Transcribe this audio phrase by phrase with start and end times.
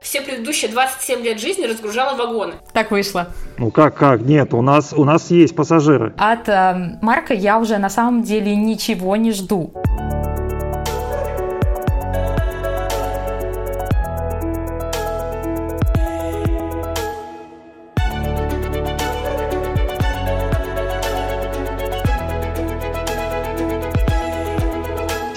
[0.00, 2.54] Все предыдущие 27 лет жизни разгружала вагоны.
[2.72, 3.28] Так вышло.
[3.58, 4.20] Ну как, как?
[4.20, 6.14] Нет, у нас, у нас есть пассажиры.
[6.16, 9.72] От э, Марка я уже на самом деле ничего не жду.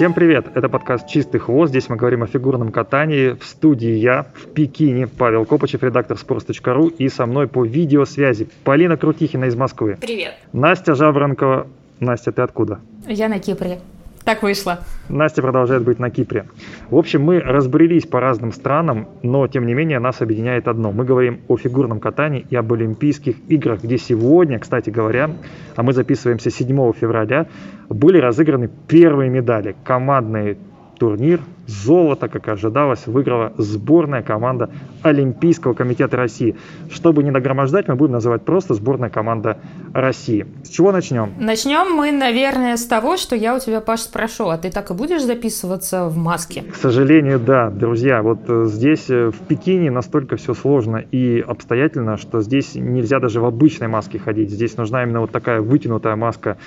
[0.01, 0.47] Всем привет!
[0.55, 1.69] Это подкаст «Чистый хвост».
[1.69, 3.37] Здесь мы говорим о фигурном катании.
[3.39, 8.97] В студии я, в Пекине, Павел Копачев, редактор sports.ru и со мной по видеосвязи Полина
[8.97, 9.99] Крутихина из Москвы.
[10.01, 10.33] Привет.
[10.53, 11.67] Настя Жаворонкова.
[11.99, 12.79] Настя, ты откуда?
[13.05, 13.79] Я на Кипре.
[14.23, 14.79] Так вышло.
[15.09, 16.45] Настя продолжает быть на Кипре.
[16.89, 20.91] В общем, мы разбрелись по разным странам, но тем не менее нас объединяет одно.
[20.91, 25.31] Мы говорим о фигурном катании и об Олимпийских играх, где сегодня, кстати говоря,
[25.75, 27.47] а мы записываемся 7 февраля,
[27.89, 29.75] были разыграны первые медали.
[29.83, 30.57] Командный
[31.01, 34.69] турнир Золото, как ожидалось, выиграла сборная команда
[35.01, 36.55] Олимпийского комитета России.
[36.91, 39.57] Чтобы не нагромождать, мы будем называть просто сборная команда
[39.93, 40.45] России.
[40.63, 41.33] С чего начнем?
[41.39, 44.93] Начнем мы, наверное, с того, что я у тебя, Паш, спрошу, а ты так и
[44.93, 46.63] будешь записываться в маске?
[46.71, 48.21] К сожалению, да, друзья.
[48.21, 53.41] Вот э, здесь, э, в Пекине, настолько все сложно и обстоятельно, что здесь нельзя даже
[53.41, 54.51] в обычной маске ходить.
[54.51, 56.57] Здесь нужна именно вот такая вытянутая маска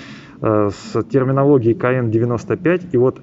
[0.41, 2.89] э, с терминологией КН-95.
[2.91, 3.19] И вот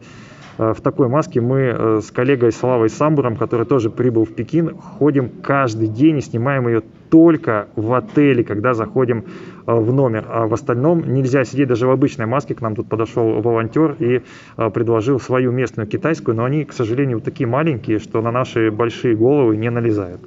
[0.58, 5.30] в такой маске мы э, с коллегой Славой Самбуром, который тоже прибыл в Пекин, ходим
[5.42, 9.24] каждый день и снимаем ее только в отеле, когда заходим
[9.66, 10.26] э, в номер.
[10.28, 12.54] А в остальном нельзя сидеть даже в обычной маске.
[12.54, 14.22] К нам тут подошел волонтер и
[14.56, 19.56] предложил свою местную китайскую, но они, к сожалению, такие маленькие, что на наши большие головы
[19.56, 20.20] не налезают.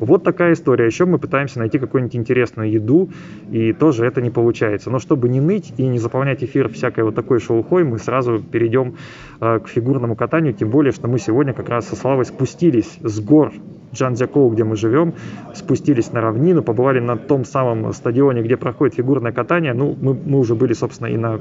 [0.00, 0.86] Вот такая история.
[0.86, 3.10] Еще мы пытаемся найти какую-нибудь интересную еду,
[3.50, 4.90] и тоже это не получается.
[4.90, 8.96] Но чтобы не ныть и не заполнять эфир всякой вот такой шелухой, мы сразу перейдем
[9.40, 13.20] э, к фигурному катанию, тем более, что мы сегодня как раз со Славой спустились с
[13.20, 13.52] гор
[13.94, 15.14] Джанзякоу, где мы живем,
[15.54, 19.72] спустились на равнину, побывали на том самом стадионе, где проходит фигурное катание.
[19.72, 21.40] Ну, мы, мы уже были, собственно, и на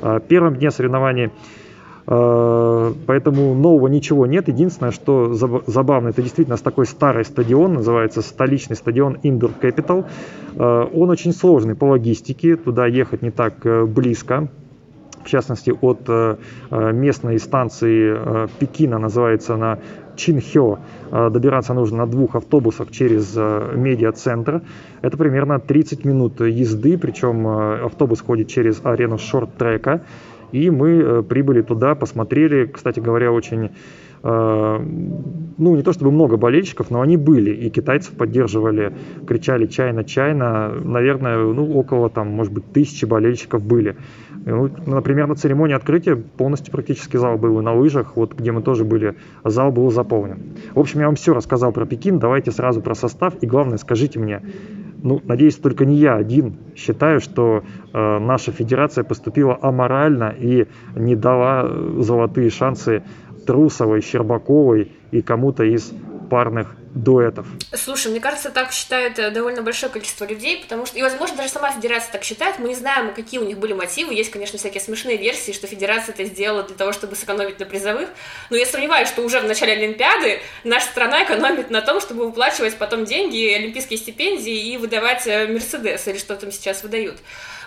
[0.00, 1.30] э, первом дне соревнований.
[2.06, 4.48] Э, поэтому нового ничего нет.
[4.48, 5.32] Единственное, что
[5.66, 10.06] забавно, это действительно такой старый стадион, называется столичный стадион Indoor Capital.
[10.56, 14.48] Э, он очень сложный по логистике, туда ехать не так э, близко.
[15.24, 16.08] В частности, от
[16.70, 19.78] местной станции Пекина, называется она
[20.16, 20.80] Чинхё,
[21.12, 24.62] добираться нужно на двух автобусах через медиацентр.
[25.00, 30.02] Это примерно 30 минут езды, причем автобус ходит через арену шорт-трека.
[30.52, 33.70] И мы э, прибыли туда, посмотрели, кстати говоря, очень,
[34.22, 34.78] э,
[35.58, 38.94] ну не то чтобы много болельщиков, но они были, и китайцев поддерживали,
[39.26, 43.96] кричали чайно-чайно, наверное, ну около там, может быть, тысячи болельщиков были.
[44.44, 48.60] Ну, например, на церемонии открытия полностью практически зал был и на лыжах, вот где мы
[48.60, 49.14] тоже были,
[49.44, 50.38] зал был заполнен.
[50.74, 54.18] В общем, я вам все рассказал про Пекин, давайте сразу про состав, и главное, скажите
[54.18, 54.42] мне,
[55.02, 61.16] ну, надеюсь, только не я один считаю, что э, наша федерация поступила аморально и не
[61.16, 63.02] дала э, золотые шансы
[63.46, 65.92] Трусовой, Щербаковой и кому-то из
[66.22, 67.46] парных дуэтов.
[67.74, 71.48] Слушай, мне кажется, так считает э, довольно большое количество людей, потому что, и, возможно, даже
[71.48, 74.80] сама федерация так считает, мы не знаем, какие у них были мотивы, есть, конечно, всякие
[74.80, 78.10] смешные версии, что федерация это сделала для того, чтобы сэкономить на призовых,
[78.50, 82.76] но я сомневаюсь, что уже в начале Олимпиады наша страна экономит на том, чтобы выплачивать
[82.76, 87.16] потом деньги, олимпийские стипендии и выдавать э, Мерседес или что там сейчас выдают.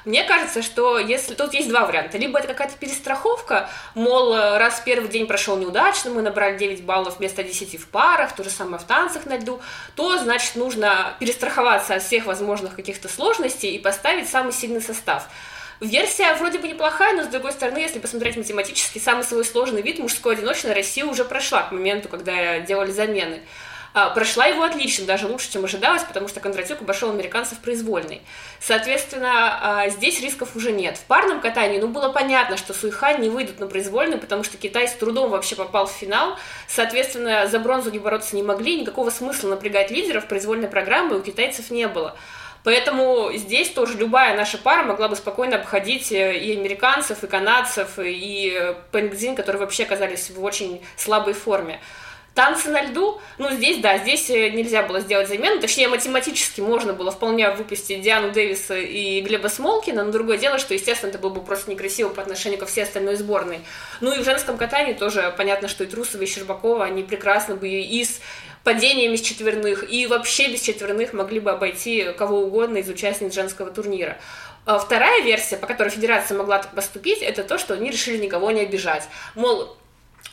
[0.05, 2.19] Мне кажется, что если тут есть два варианта.
[2.19, 7.43] Либо это какая-то перестраховка, мол, раз первый день прошел неудачно, мы набрали 9 баллов вместо
[7.43, 9.59] 10 в парах, то же самое в танцах на льду,
[9.95, 15.27] то, значит, нужно перестраховаться от всех возможных каких-то сложностей и поставить самый сильный состав.
[15.81, 19.99] Версия вроде бы неплохая, но с другой стороны, если посмотреть математически, самый свой сложный вид
[19.99, 23.41] мужской одиночной Россия уже прошла к моменту, когда делали замены.
[23.97, 28.21] А, прошла его отлично, даже лучше, чем ожидалось, потому что Кондратюк обошел американцев произвольный.
[28.59, 29.29] Соответственно,
[29.61, 30.97] а, здесь рисков уже нет.
[30.97, 34.89] В парном катании, ну, было понятно, что Суйхан не выйдут на произвольный, потому что Китай
[34.89, 36.37] с трудом вообще попал в финал.
[36.67, 41.71] Соответственно, за бронзу не бороться не могли, никакого смысла напрягать лидеров произвольной программы у китайцев
[41.71, 42.17] не было.
[42.65, 47.91] Поэтому здесь тоже любая наша пара могла бы спокойно обходить э, и американцев, и канадцев,
[47.97, 51.79] и Пэнгзин, которые вообще оказались в очень слабой форме.
[52.35, 56.91] Танцы на льду, ну, здесь, да, здесь э, нельзя было сделать замену, точнее, математически можно
[56.91, 61.29] было вполне выпустить Диану Дэвиса и Глеба Смолкина, но другое дело, что, естественно, это было
[61.29, 63.61] бы просто некрасиво по отношению ко всей остальной сборной.
[64.01, 67.69] Ну, и в женском катании тоже понятно, что и Трусова, и Щербакова, они прекрасно бы
[67.69, 68.19] и с
[68.65, 73.71] падениями с четверных, и вообще без четверных могли бы обойти кого угодно из участниц женского
[73.71, 74.17] турнира.
[74.65, 78.51] А вторая версия, по которой федерация могла так поступить, это то, что они решили никого
[78.51, 79.07] не обижать.
[79.35, 79.77] Мол,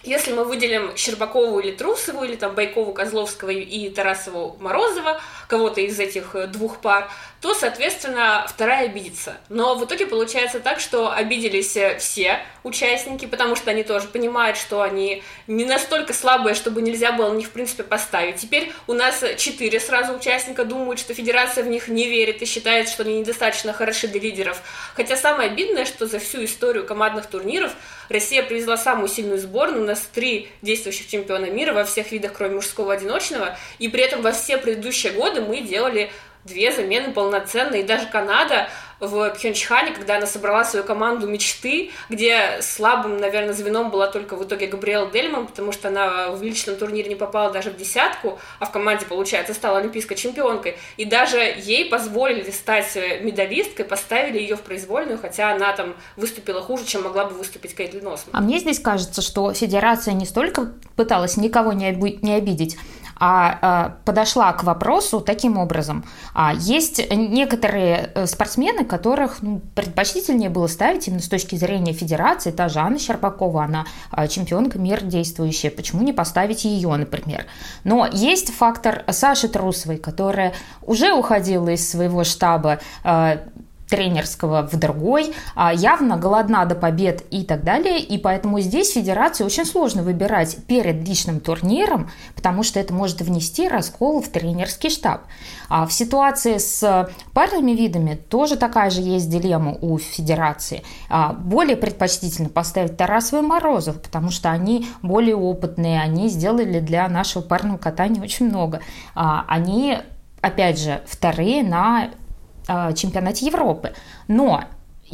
[0.02, 6.00] если мы выделим Щербакову или Трусову, или там Байкову, Козловского и Тарасову Морозова, кого-то из
[6.00, 7.08] этих э, двух пар,
[7.40, 9.36] то, соответственно, вторая обидится.
[9.48, 14.56] Но в итоге получается так, что обиделись э, все участники, потому что они тоже понимают,
[14.56, 18.36] что они не настолько слабые, чтобы нельзя было на них, в принципе, поставить.
[18.36, 22.88] Теперь у нас четыре сразу участника думают, что федерация в них не верит и считает,
[22.88, 24.60] что они недостаточно хороши для лидеров.
[24.94, 27.72] Хотя самое обидное, что за всю историю командных турниров
[28.08, 32.56] Россия привезла самую сильную сборную, у нас три действующих чемпиона мира во всех видах, кроме
[32.56, 36.10] мужского одиночного, и при этом во все предыдущие годы мы делали
[36.44, 38.68] две замены полноценные, и даже Канада
[39.00, 44.44] в Пхенчхане, когда она собрала свою команду мечты, где слабым, наверное, звеном была только в
[44.44, 48.66] итоге Габриэл Дельман, потому что она в личном турнире не попала даже в десятку, а
[48.66, 50.76] в команде, получается, стала олимпийской чемпионкой.
[50.96, 56.84] И даже ей позволили стать медалисткой, поставили ее в произвольную, хотя она там выступила хуже,
[56.84, 58.30] чем могла бы выступить Кейтлин Осман.
[58.32, 61.88] А мне здесь кажется, что федерация не столько пыталась никого не
[62.36, 62.76] обидеть,
[63.16, 66.04] а, а подошла к вопросу таким образом.
[66.34, 72.50] А, есть некоторые э, спортсмены, которых ну, предпочтительнее было ставить именно с точки зрения федерации.
[72.50, 75.70] Та же Анна Щербакова, она а, чемпионка мира действующая.
[75.70, 77.46] Почему не поставить ее, например?
[77.84, 82.80] Но есть фактор Саши Трусовой, которая уже уходила из своего штаба
[83.88, 88.00] тренерского в другой, а явно голодна до побед и так далее.
[88.00, 93.68] И поэтому здесь федерации очень сложно выбирать перед личным турниром, потому что это может внести
[93.68, 95.22] раскол в тренерский штаб.
[95.68, 100.82] А в ситуации с парными видами тоже такая же есть дилемма у федерации.
[101.08, 107.08] А более предпочтительно поставить Тарасова и Морозов, потому что они более опытные, они сделали для
[107.08, 108.80] нашего парного катания очень много.
[109.14, 109.98] А они
[110.42, 112.10] опять же, вторые на
[112.66, 113.94] чемпионате Европы.
[114.28, 114.64] Но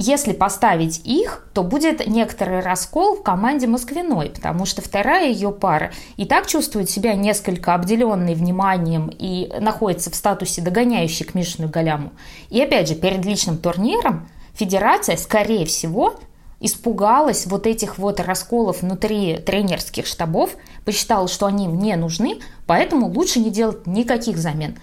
[0.01, 5.91] если поставить их, то будет некоторый раскол в команде Москвиной, потому что вторая ее пара
[6.17, 12.13] и так чувствует себя несколько обделенной вниманием и находится в статусе догоняющей к Мишину Галяму.
[12.49, 16.15] И опять же, перед личным турниром федерация, скорее всего,
[16.61, 20.51] испугалась вот этих вот расколов внутри тренерских штабов,
[20.85, 24.79] посчитала, что они мне нужны, поэтому лучше не делать никаких замен.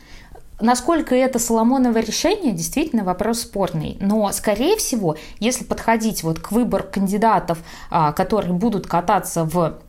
[0.60, 3.98] Насколько это Соломоново решение, действительно вопрос спорный.
[4.00, 7.58] Но, скорее всего, если подходить вот к выбору кандидатов,
[7.90, 9.80] а, которые будут кататься в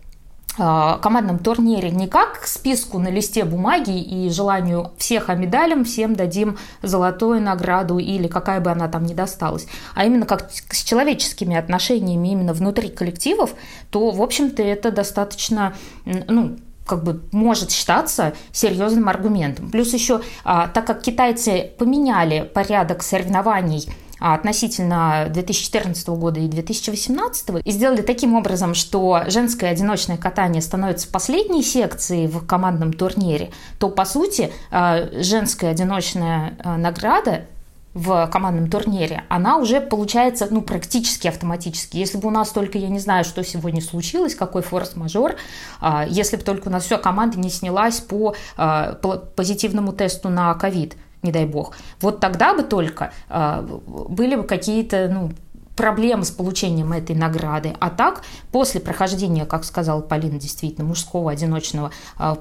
[0.58, 5.84] а, командном турнире не как к списку на листе бумаги и желанию всех о медалям,
[5.84, 10.82] всем дадим золотую награду или какая бы она там ни досталась, а именно как с
[10.82, 13.54] человеческими отношениями именно внутри коллективов,
[13.90, 15.74] то, в общем-то, это достаточно
[16.04, 19.70] ну, как бы может считаться серьезным аргументом.
[19.70, 23.88] Плюс еще, а, так как китайцы поменяли порядок соревнований
[24.18, 31.08] а, относительно 2014 года и 2018 и сделали таким образом, что женское одиночное катание становится
[31.08, 37.46] последней секцией в командном турнире, то по сути а, женская одиночная награда
[37.96, 41.96] в командном турнире, она уже получается ну, практически автоматически.
[41.96, 45.36] Если бы у нас только, я не знаю, что сегодня случилось, какой форс-мажор,
[45.80, 50.28] а, если бы только у нас все команда не снялась по, а, по позитивному тесту
[50.28, 55.30] на ковид, не дай бог, вот тогда бы только а, были бы какие-то ну,
[55.74, 57.76] проблемы с получением этой награды.
[57.80, 61.92] А так, после прохождения, как сказала Полина, действительно, мужского одиночного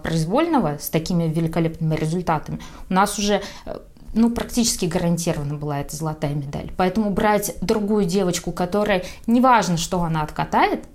[0.04, 2.60] произвольного с такими великолепными результатами,
[2.90, 3.42] у нас уже
[4.16, 6.72] ну, практически гарантированно была эта золотая медаль.
[6.78, 10.86] Поэтому брать другую девочку, которая, неважно, что она откатает,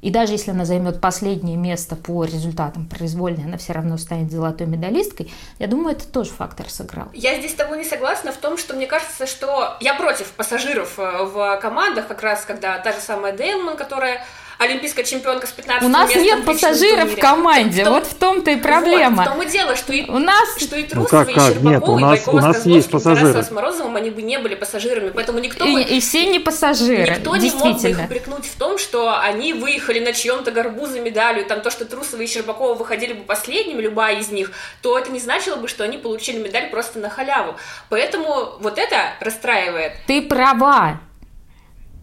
[0.00, 4.66] и даже если она займет последнее место по результатам произвольной, она все равно станет золотой
[4.66, 5.30] медалисткой.
[5.58, 7.08] Я думаю, это тоже фактор сыграл.
[7.12, 10.98] Я здесь с тобой не согласна в том, что мне кажется, что я против пассажиров
[10.98, 14.24] э, в командах, как раз когда та же самая Дейлман, которая
[14.60, 19.24] олимпийская чемпионка с 15 У нас нет пассажиров в команде, вот в том-то и проблема.
[19.24, 20.58] Вот, в том и дело, что и, у нас...
[20.58, 21.50] что и Трусова, ну, как, как?
[21.50, 23.42] и Щербакова, нет, у нас, и у нас есть пассажиры.
[23.42, 25.82] с Морозовым, они бы не были пассажирами, поэтому никто и, бы...
[25.82, 29.98] И все не пассажиры, Никто не мог бы их упрекнуть в том, что они выехали
[29.98, 34.18] на чьем-то горбу за медалью, там то, что Трусова и Щербакова выходили бы последними, любая
[34.18, 34.52] из них,
[34.82, 37.56] то это не значило бы, что они получили медаль просто на халяву.
[37.88, 39.92] Поэтому вот это расстраивает.
[40.06, 41.00] Ты права,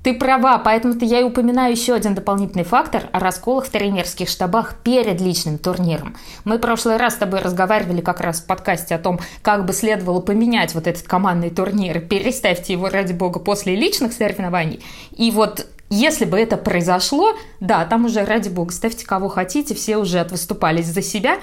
[0.07, 4.75] ты права, поэтому-то я и упоминаю еще один дополнительный фактор о расколах в тренерских штабах
[4.81, 6.15] перед личным турниром.
[6.45, 9.73] Мы в прошлый раз с тобой разговаривали как раз в подкасте о том, как бы
[9.73, 14.81] следовало поменять вот этот командный турнир, переставьте его, ради бога, после личных соревнований.
[15.11, 19.97] И вот если бы это произошло, да, там уже, ради бога, ставьте кого хотите, все
[19.97, 21.37] уже отвыступались за себя,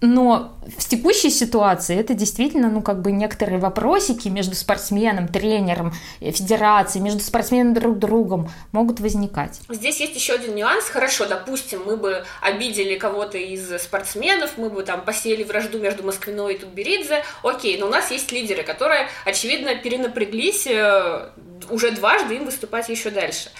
[0.00, 6.30] но в текущей ситуации это действительно, ну, как бы некоторые вопросики между спортсменом, тренером, э,
[6.30, 9.60] федерацией, между спортсменами друг другом могут возникать.
[9.68, 10.84] Здесь есть еще один нюанс.
[10.84, 16.54] Хорошо, допустим, мы бы обидели кого-то из спортсменов, мы бы там посеяли вражду между Москвиной
[16.54, 17.22] и Тутберидзе.
[17.42, 21.30] Окей, но у нас есть лидеры, которые, очевидно, перенапряглись э,
[21.68, 23.50] уже дважды им выступать еще дальше.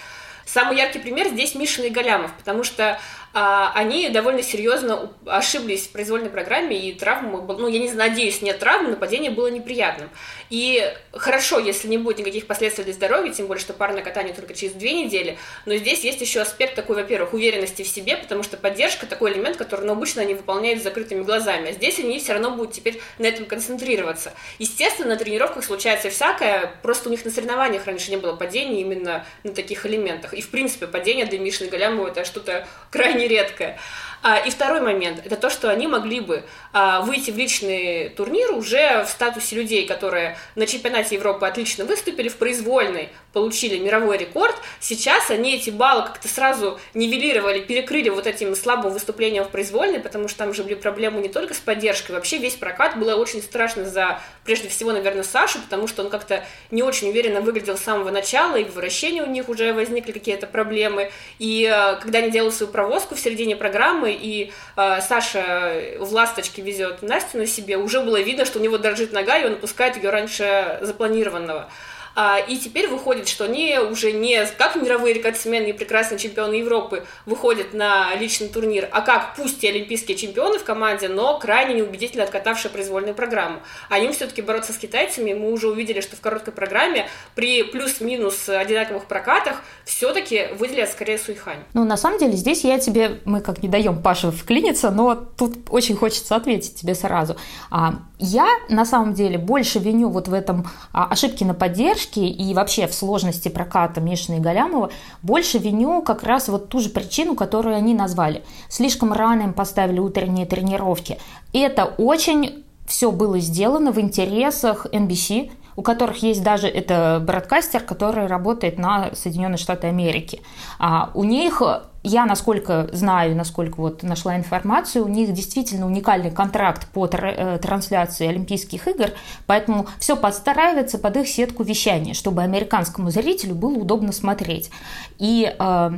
[0.45, 2.99] Самый яркий пример здесь Мишин и Галямов, потому что
[3.33, 8.59] они довольно серьезно ошиблись в произвольной программе, и травма, ну, я не знаю, надеюсь, нет
[8.59, 10.09] травмы, нападение было неприятным.
[10.49, 10.83] И
[11.13, 14.73] хорошо, если не будет никаких последствий для здоровья, тем более, что парное катание только через
[14.73, 19.05] две недели, но здесь есть еще аспект такой, во-первых, уверенности в себе, потому что поддержка
[19.05, 22.51] такой элемент, который ну, обычно они выполняют с закрытыми глазами, а здесь они все равно
[22.51, 24.33] будут теперь на этом концентрироваться.
[24.59, 29.25] Естественно, на тренировках случается всякое, просто у них на соревнованиях раньше не было падений именно
[29.43, 30.33] на таких элементах.
[30.33, 33.79] И, в принципе, падение для Мишины Галямова это что-то крайне редкое.
[34.23, 38.51] А, и второй момент– это то, что они могли бы а, выйти в личный турнир
[38.51, 44.55] уже в статусе людей, которые на чемпионате Европы отлично выступили, в произвольной получили мировой рекорд.
[44.79, 50.27] Сейчас они эти баллы как-то сразу нивелировали, перекрыли вот этим слабым выступлением в произвольной, потому
[50.27, 53.85] что там же были проблемы не только с поддержкой, вообще весь прокат было очень страшно
[53.85, 58.11] за, прежде всего, наверное, Сашу, потому что он как-то не очень уверенно выглядел с самого
[58.11, 61.11] начала, и в вращении у них уже возникли какие-то проблемы.
[61.39, 66.61] И а, когда они делали свою провозку в середине программы, и э, Саша в ласточке
[66.61, 69.95] везет Настю на себе, уже было видно, что у него дрожит нога, и он опускает
[69.97, 71.69] ее раньше запланированного.
[72.15, 77.05] А, и теперь выходит, что они уже не как мировые рекордсмены и прекрасные чемпионы Европы
[77.25, 82.23] выходят на личный турнир, а как пусть и олимпийские чемпионы в команде, но крайне неубедительно
[82.23, 83.59] откатавшие произвольную программу.
[83.89, 88.49] А им все-таки бороться с китайцами, мы уже увидели, что в короткой программе при плюс-минус
[88.49, 91.59] одинаковых прокатах все-таки выделят скорее Суйхань.
[91.73, 95.69] Ну, на самом деле, здесь я тебе, мы как не даем Паше вклиниться, но тут
[95.69, 97.35] очень хочется ответить тебе сразу.
[97.69, 101.53] А, я, на самом деле, больше виню вот в этом а, ошибке на
[102.01, 104.91] поддержке, и вообще в сложности проката Мишина и Галямова
[105.21, 108.43] больше виню как раз вот ту же причину, которую они назвали.
[108.69, 111.17] Слишком рано им поставили утренние тренировки.
[111.53, 118.27] Это очень все было сделано в интересах NBC, у которых есть даже это бродкастер, который
[118.27, 120.41] работает на Соединенные Штаты Америки.
[120.79, 121.61] А у них
[122.03, 128.27] я, насколько знаю, насколько вот нашла информацию, у них действительно уникальный контракт по э, трансляции
[128.27, 129.11] Олимпийских игр,
[129.45, 134.71] поэтому все подстраивается под их сетку вещания, чтобы американскому зрителю было удобно смотреть.
[135.19, 135.91] И э,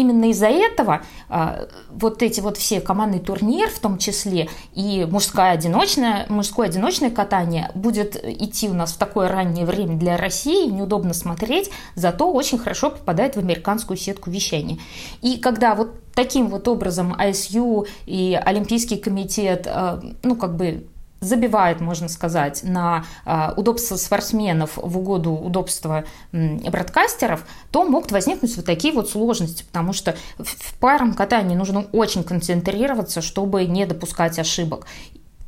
[0.00, 5.50] именно из-за этого а, вот эти вот все командный турнир, в том числе и мужское
[5.50, 11.14] одиночное, мужское одиночное катание будет идти у нас в такое раннее время для России, неудобно
[11.14, 14.78] смотреть, зато очень хорошо попадает в американскую сетку вещания.
[15.22, 20.84] И когда вот таким вот образом ISU и Олимпийский комитет, а, ну, как бы
[21.20, 28.64] забивает, можно сказать, на а, удобство спортсменов в угоду удобства бродкастеров, то могут возникнуть вот
[28.64, 34.86] такие вот сложности, потому что в парном катании нужно очень концентрироваться, чтобы не допускать ошибок.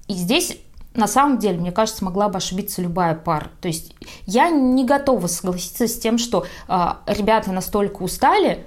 [0.09, 0.59] И здесь
[0.95, 3.51] на самом деле, мне кажется, могла бы ошибиться любая пара.
[3.61, 3.95] То есть
[4.27, 8.67] я не готова согласиться с тем, что э, ребята настолько устали,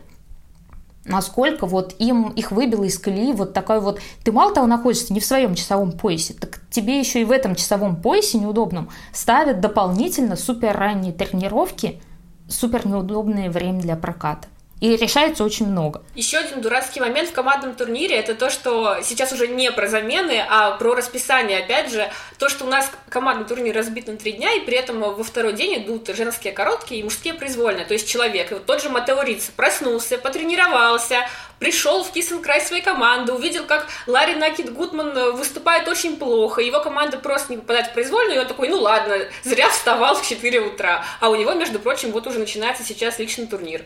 [1.05, 3.99] насколько вот им их выбило из колеи вот такой вот...
[4.23, 7.55] Ты мало того находишься не в своем часовом поясе, так тебе еще и в этом
[7.55, 12.01] часовом поясе неудобном ставят дополнительно супер ранние тренировки,
[12.47, 14.47] супер неудобное время для проката.
[14.81, 16.03] И решается очень много.
[16.15, 20.45] Еще один дурацкий момент в командном турнире это то, что сейчас уже не про замены,
[20.49, 21.59] а про расписание.
[21.59, 24.99] Опять же, то, что у нас командный турнир разбит на три дня, и при этом
[24.99, 27.85] во второй день идут женские короткие и мужские произвольные.
[27.85, 31.25] То есть человек, вот тот же Матео Риц, проснулся, потренировался,
[31.57, 37.17] пришел в Киссенкрай своей команды, увидел, как Ларри Накит Гудман выступает очень плохо, его команда
[37.17, 41.05] просто не попадает в произвольную, и он такой, ну ладно, зря вставал в 4 утра.
[41.21, 43.81] А у него, между прочим, вот уже начинается сейчас личный турнир.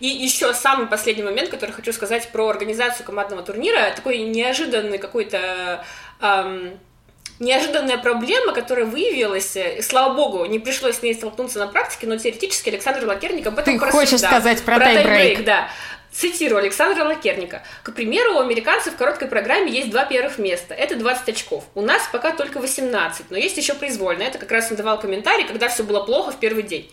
[0.00, 5.84] И еще самый последний момент, который хочу сказать про организацию командного турнира, такой неожиданный какой-то
[6.20, 6.78] эм,
[7.38, 12.16] неожиданная проблема, которая выявилась, и, слава богу, не пришлось с ней столкнуться на практике, но
[12.16, 15.44] теоретически Александр Лакерник об этом Ты хочешь сказать про, про тайбрейк?
[15.44, 15.68] да.
[16.12, 17.62] Цитирую Александра Лакерника.
[17.82, 20.74] К примеру, у американцев в короткой программе есть два первых места.
[20.74, 21.64] Это 20 очков.
[21.74, 24.22] У нас пока только 18, но есть еще произвольно.
[24.22, 26.90] Это как раз он давал комментарий, когда все было плохо в первый день.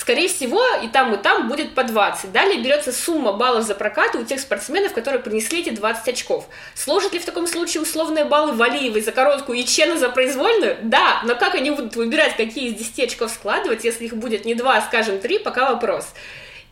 [0.00, 2.32] Скорее всего, и там, и там будет по 20.
[2.32, 6.46] Далее берется сумма баллов за прокат у тех спортсменов, которые принесли эти 20 очков.
[6.74, 10.78] Сложат ли в таком случае условные баллы Валиевой за короткую и Чена за произвольную?
[10.84, 14.54] Да, но как они будут выбирать, какие из 10 очков складывать, если их будет не
[14.54, 16.06] 2, а, скажем, 3, пока вопрос.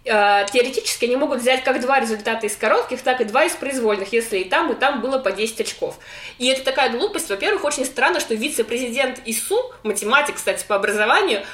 [0.04, 4.10] э, теоретически они могут взять как два результата из коротких, так и два из произвольных,
[4.10, 5.98] если и там, и там было по 10 очков.
[6.38, 7.28] И это такая глупость.
[7.28, 11.44] Во-первых, очень странно, что вице-президент ИСУ, математик, кстати, по образованию,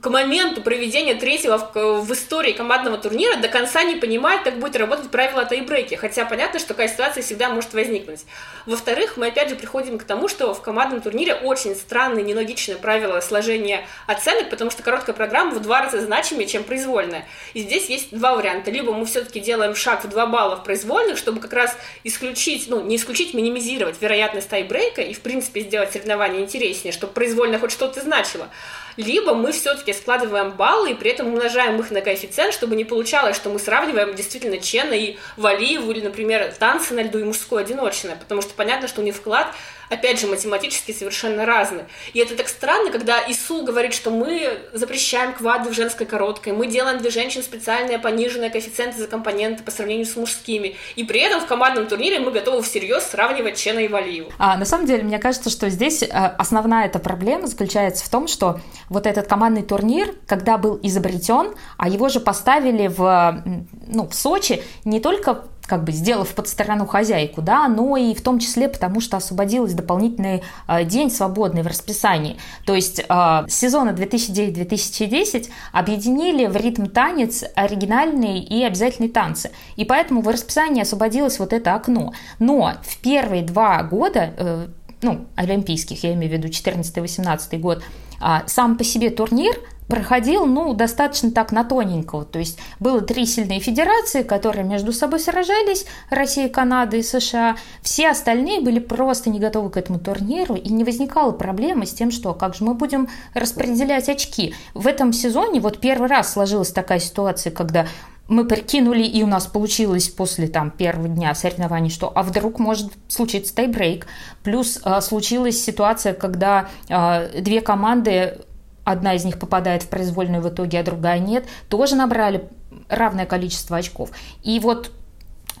[0.00, 4.74] к моменту проведения третьего в, в истории командного турнира до конца не понимает, как будет
[4.76, 8.20] работать правило тайбрейки, хотя понятно, что такая ситуация всегда может возникнуть.
[8.66, 13.20] Во-вторых, мы опять же приходим к тому, что в командном турнире очень странное, нелогичное правило
[13.20, 17.24] сложения оценок, потому что короткая программа в два раза значимее, чем произвольная.
[17.52, 18.72] И здесь есть два варианта.
[18.72, 22.82] Либо мы все-таки делаем шаг в два балла в произвольных, чтобы как раз исключить, ну,
[22.82, 28.00] не исключить, минимизировать вероятность тайбрейка и, в принципе, сделать соревнование интереснее, чтобы произвольно хоть что-то
[28.00, 28.48] значило
[28.96, 33.36] либо мы все-таки складываем баллы и при этом умножаем их на коэффициент, чтобы не получалось,
[33.36, 38.16] что мы сравниваем действительно Чена и Валиеву или, например, танцы на льду и мужское одиночное,
[38.16, 39.48] потому что понятно, что у них вклад
[39.90, 41.86] опять же, математически совершенно разные.
[42.12, 46.66] И это так странно, когда ИСУ говорит, что мы запрещаем квады в женской короткой, мы
[46.66, 50.76] делаем для женщин специальные пониженные коэффициенты за компоненты по сравнению с мужскими.
[50.96, 54.28] И при этом в командном турнире мы готовы всерьез сравнивать Чена и Валию.
[54.38, 58.28] А, на самом деле, мне кажется, что здесь э, основная эта проблема заключается в том,
[58.28, 63.42] что вот этот командный турнир, когда был изобретен, а его же поставили в,
[63.86, 68.22] ну, в Сочи не только как бы сделав под сторону хозяйку, да, но и в
[68.22, 72.36] том числе потому, что освободилась дополнительный э, день свободный в расписании.
[72.66, 79.50] То есть э, сезона 2009-2010 объединили в ритм танец оригинальные и обязательные танцы.
[79.76, 82.12] И поэтому в расписании освободилось вот это окно.
[82.38, 84.66] Но в первые два года, э,
[85.02, 87.82] ну, олимпийских, я имею в виду 14-18 год,
[88.20, 89.54] э, сам по себе турнир–
[89.88, 92.24] проходил, ну, достаточно так на тоненького.
[92.24, 97.56] То есть было три сильные федерации, которые между собой сражались, Россия, Канада и США.
[97.82, 102.10] Все остальные были просто не готовы к этому турниру, и не возникало проблемы с тем,
[102.10, 104.54] что как же мы будем распределять очки.
[104.74, 107.86] В этом сезоне вот первый раз сложилась такая ситуация, когда
[108.26, 112.90] мы прикинули, и у нас получилось после там, первого дня соревнований, что а вдруг может
[113.08, 114.06] случиться тайбрейк.
[114.42, 118.38] Плюс э, случилась ситуация, когда э, две команды
[118.84, 122.48] одна из них попадает в произвольную в итоге, а другая нет, тоже набрали
[122.88, 124.10] равное количество очков.
[124.42, 124.92] И вот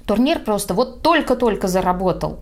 [0.06, 2.40] турнир просто вот только-только заработал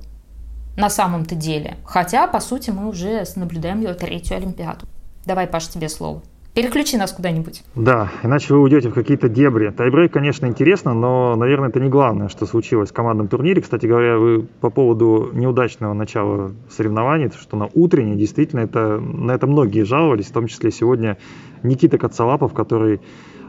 [0.76, 1.76] на самом-то деле.
[1.84, 4.86] Хотя, по сути, мы уже наблюдаем ее третью Олимпиаду.
[5.24, 6.22] Давай, Паш, тебе слово.
[6.54, 7.64] Переключи нас куда-нибудь.
[7.74, 9.70] Да, иначе вы уйдете в какие-то дебри.
[9.70, 13.62] Тайбрейк, конечно, интересно, но, наверное, это не главное, что случилось в командном турнире.
[13.62, 19.46] Кстати говоря, вы по поводу неудачного начала соревнований, что на утренней, действительно, это, на это
[19.46, 21.16] многие жаловались, в том числе сегодня
[21.62, 23.00] Никита Коцалапов, который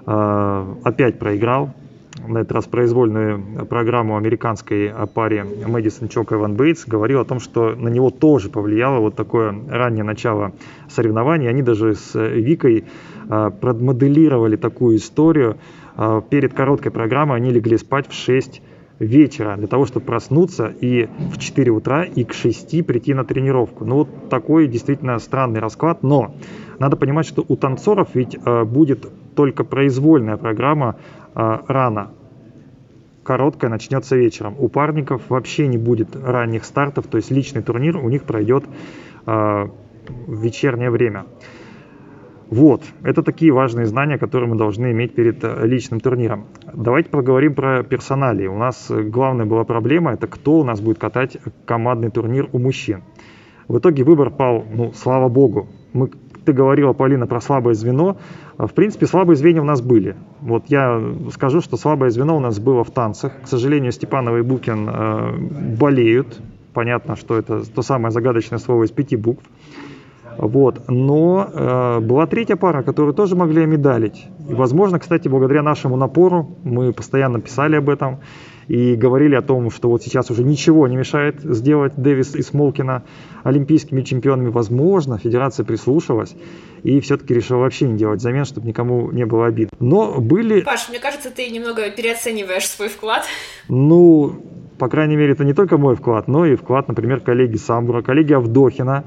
[0.06, 1.74] э, опять проиграл
[2.28, 7.40] на этот раз произвольную программу американской паре Мэдисон Чок и Ван Бейтс, говорил о том,
[7.40, 10.54] что на него тоже повлияло вот такое раннее начало
[10.90, 11.50] соревнований.
[11.50, 12.86] Они даже с Викой
[13.30, 15.58] а, продмоделировали такую историю.
[15.96, 18.62] А, перед короткой программой они легли спать в 6
[19.00, 23.86] вечера для того, чтобы проснуться и в 4 утра и к 6 прийти на тренировку.
[23.86, 26.36] Ну вот такой действительно странный расклад, но
[26.80, 30.96] надо понимать, что у танцоров ведь э, будет только произвольная программа
[31.34, 32.12] рано.
[33.24, 34.56] Короткая начнется вечером.
[34.60, 38.66] У парников вообще не будет ранних стартов, то есть личный турнир у них пройдет
[39.26, 39.68] э,
[40.28, 41.26] в вечернее время.
[42.50, 46.46] Вот, это такие важные знания, которые мы должны иметь перед э, личным турниром.
[46.74, 48.48] Давайте поговорим про персоналии.
[48.48, 53.04] У нас главная была проблема, это кто у нас будет катать командный турнир у мужчин.
[53.68, 55.70] В итоге выбор пал, ну, слава богу.
[55.94, 56.10] Мы,
[56.46, 58.18] ты говорила, Полина, про слабое звено.
[58.58, 60.16] В принципе, слабые звенья у нас были.
[60.42, 61.02] Вот я
[61.32, 63.32] скажу, что слабое звено у нас было в танцах.
[63.44, 65.38] К сожалению, Степанова и Букин э,
[65.80, 66.40] болеют.
[66.74, 69.44] Понятно, что это то самое загадочное слово из пяти букв.
[70.38, 70.84] Вот.
[70.88, 74.28] Но э, была третья пара, которую тоже могли медалить.
[74.50, 78.20] И, возможно, кстати, благодаря нашему напору, мы постоянно писали об этом
[78.68, 83.04] и говорили о том, что вот сейчас уже ничего не мешает сделать Дэвис и Смолкина
[83.44, 84.50] олимпийскими чемпионами.
[84.50, 86.36] Возможно, федерация прислушалась
[86.84, 89.70] и все-таки решила вообще не делать замен, чтобы никому не было обид.
[89.80, 90.62] Но были...
[90.62, 93.24] Паш, мне кажется, ты немного переоцениваешь свой вклад.
[93.70, 94.44] Ну,
[94.78, 98.34] по крайней мере, это не только мой вклад, но и вклад, например, коллеги Самбура, коллеги
[98.34, 99.06] Авдохина,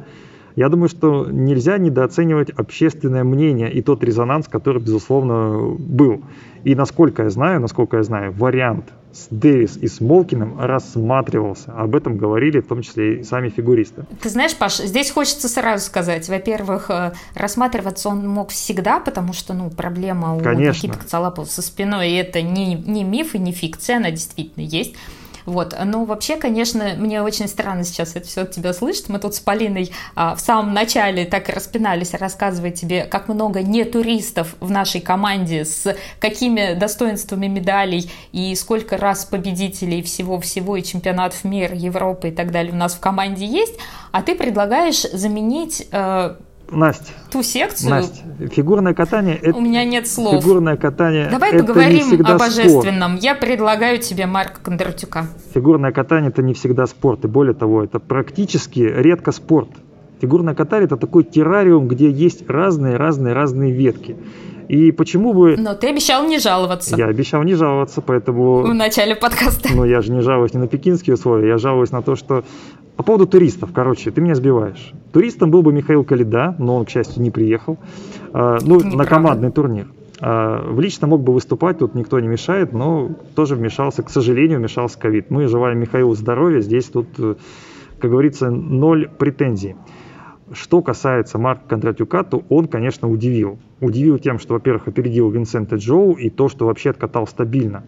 [0.56, 6.24] я думаю, что нельзя недооценивать общественное мнение и тот резонанс, который, безусловно, был.
[6.64, 11.72] И насколько я знаю, насколько я знаю, вариант с Дэвис и с Молкиным рассматривался.
[11.72, 14.04] Об этом говорили в том числе и сами фигуристы.
[14.20, 16.28] Ты знаешь, Паш, здесь хочется сразу сказать.
[16.28, 20.86] Во-первых, э, рассматриваться он мог всегда, потому что ну, проблема у Конечно.
[20.86, 24.96] Никиты Коцалапова со спиной, и это не, не миф и не фикция, она действительно есть.
[25.46, 25.74] Вот.
[25.84, 29.08] Но вообще, конечно, мне очень странно сейчас это все от тебя слышать.
[29.08, 33.84] Мы тут с Полиной а, в самом начале так распинались, рассказывая тебе, как много не
[33.84, 41.44] туристов в нашей команде, с какими достоинствами медалей и сколько раз победителей всего-всего и чемпионатов
[41.44, 43.74] мира, Европы и так далее у нас в команде есть.
[44.10, 46.36] А ты предлагаешь заменить э,
[46.70, 47.12] Настя.
[47.30, 47.90] Ту секцию?
[47.90, 49.36] Настя, фигурное катание...
[49.36, 50.42] Это, У меня нет слов.
[50.42, 51.28] Фигурное катание...
[51.30, 53.12] Давай это поговорим не о божественном.
[53.12, 53.24] Спорт.
[53.24, 55.26] Я предлагаю тебе Марка Кондратюка.
[55.54, 57.24] Фигурное катание это не всегда спорт.
[57.24, 59.68] И более того, это практически редко спорт.
[60.20, 64.16] Фигурное катание это такой террариум, где есть разные-разные-разные ветки.
[64.68, 65.56] И почему бы...
[65.56, 66.96] Но ты обещал не жаловаться.
[66.96, 68.62] Я обещал не жаловаться, поэтому...
[68.62, 69.68] В начале подкаста.
[69.72, 72.44] Но я же не жалуюсь не на пекинские условия, я жалуюсь на то, что
[72.96, 74.92] по поводу туристов, короче, ты меня сбиваешь.
[75.12, 77.78] Туристом был бы Михаил Калида, но он, к счастью, не приехал.
[78.32, 79.88] А, ну, на командный турнир.
[80.20, 84.58] А, в лично мог бы выступать, тут никто не мешает, но тоже вмешался, к сожалению,
[84.58, 85.30] вмешался ковид.
[85.30, 87.34] Мы желаем Михаилу здоровья, здесь тут, э,
[87.98, 89.76] как говорится, ноль претензий.
[90.52, 93.58] Что касается Марка Кондратюка, то он, конечно, удивил.
[93.80, 97.82] Удивил тем, что, во-первых, опередил Винсента Джоу и то, что вообще откатал стабильно.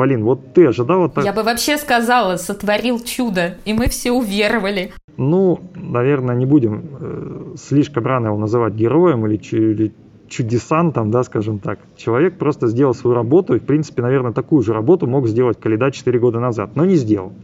[0.00, 1.26] Полин, вот ты ожидала так?
[1.26, 4.92] Я бы вообще сказала, сотворил чудо, и мы все уверовали.
[5.18, 9.92] Ну, наверное, не будем э, слишком рано его называть героем или, или
[10.26, 11.80] чудесантом, да, скажем так.
[11.98, 15.90] Человек просто сделал свою работу, и, в принципе, наверное, такую же работу мог сделать Калида
[15.90, 17.34] 4 года назад, но не сделал.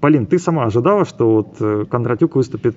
[0.00, 2.76] Полин, ты сама ожидала, что вот э, Кондратюк выступит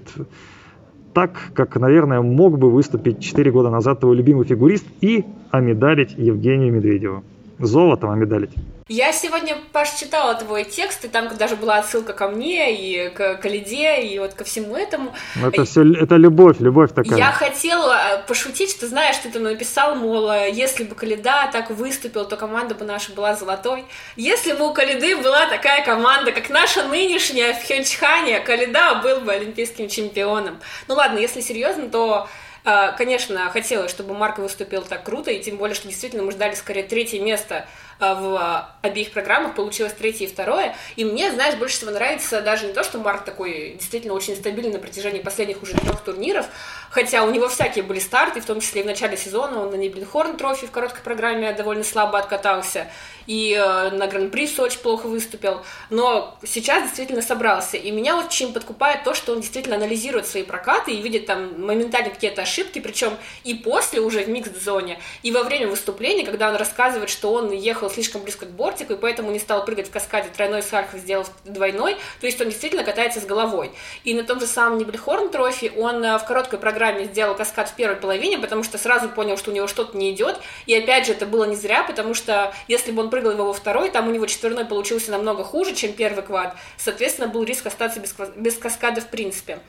[1.14, 6.72] так, как, наверное, мог бы выступить 4 года назад твой любимый фигурист и омедалить Евгению
[6.72, 7.26] Медведеву?
[7.60, 8.52] Золотом омедалить.
[8.88, 13.36] Я сегодня, Паш, читала твой текст, и там даже была отсылка ко мне, и к
[13.36, 15.14] Калиде, и вот ко всему этому.
[15.36, 17.20] Ну, это все, это любовь, любовь такая.
[17.20, 21.70] Я хотела э, пошутить, что, знаешь, ты там написал, мол, э, если бы Калида так
[21.70, 23.86] выступил, то команда бы наша была золотой.
[24.16, 29.34] Если бы у Калиды была такая команда, как наша нынешняя в Хёнчхане, Калида был бы
[29.34, 30.60] олимпийским чемпионом.
[30.88, 32.28] Ну ладно, если серьезно, то
[32.64, 36.84] Конечно, хотелось, чтобы Марк выступил так круто, и тем более, что действительно мы ждали скорее
[36.84, 37.66] третье место
[38.00, 40.76] а, в обеих программах, получилось третье и второе.
[40.96, 44.74] И мне, знаешь, больше всего нравится даже не то, что Марк такой действительно очень стабильный
[44.74, 46.46] на протяжении последних уже трех турниров,
[46.90, 49.62] хотя у него всякие были старты, в том числе и в начале сезона.
[49.62, 52.88] Он на Ниблинхорн трофи в короткой программе довольно слабо откатался,
[53.28, 57.78] и э, на Гран-при в Сочи плохо выступил, но сейчас действительно собрался.
[57.78, 62.10] И меня очень подкупает то, что он действительно анализирует свои прокаты и видит там моментально
[62.10, 67.10] какие-то ошибки, причем и после уже в микс-зоне, и во время выступления, когда он рассказывает,
[67.10, 70.64] что он ехал слишком близко к бортику, и поэтому не стал прыгать в каскаде тройной
[70.64, 73.72] с Альфа, сделав двойной, то есть он действительно катается с головой.
[74.04, 77.76] И на том же самом Ниблихорн трофи он э, в короткой программе сделал каскад в
[77.76, 81.14] первой половине, потому что сразу понял, что у него что-то не идет, и опять же
[81.14, 84.12] это было не зря, потому что если бы он прыгал его во второй, там у
[84.12, 86.56] него четверной получился намного хуже, чем первый квад.
[86.78, 89.60] Соответственно, был риск остаться без, без каскада в принципе.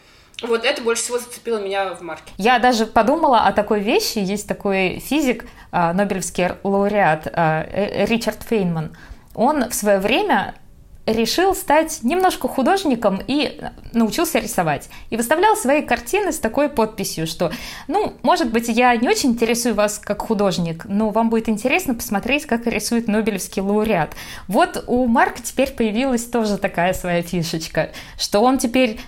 [0.43, 2.33] Вот это больше всего зацепило меня в марке.
[2.39, 4.19] Я даже подумала о такой вещи.
[4.19, 8.97] Есть такой физик, а, Нобелевский лауреат а, э, Ричард Фейнман.
[9.35, 10.55] Он в свое время
[11.13, 13.61] решил стать немножко художником и
[13.93, 14.89] научился рисовать.
[15.11, 17.53] И выставлял свои картины с такой подписью, что,
[17.89, 22.47] ну, может быть, я не очень интересую вас как художник, но вам будет интересно посмотреть,
[22.47, 24.15] как рисует Нобелевский лауреат.
[24.49, 29.01] Вот у Марка теперь появилась тоже такая своя фишечка, что он теперь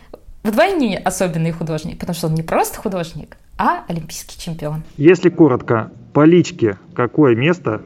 [0.43, 4.83] вдвойне особенный художник, потому что он не просто художник, а олимпийский чемпион.
[4.97, 7.83] Если коротко, по личке какое место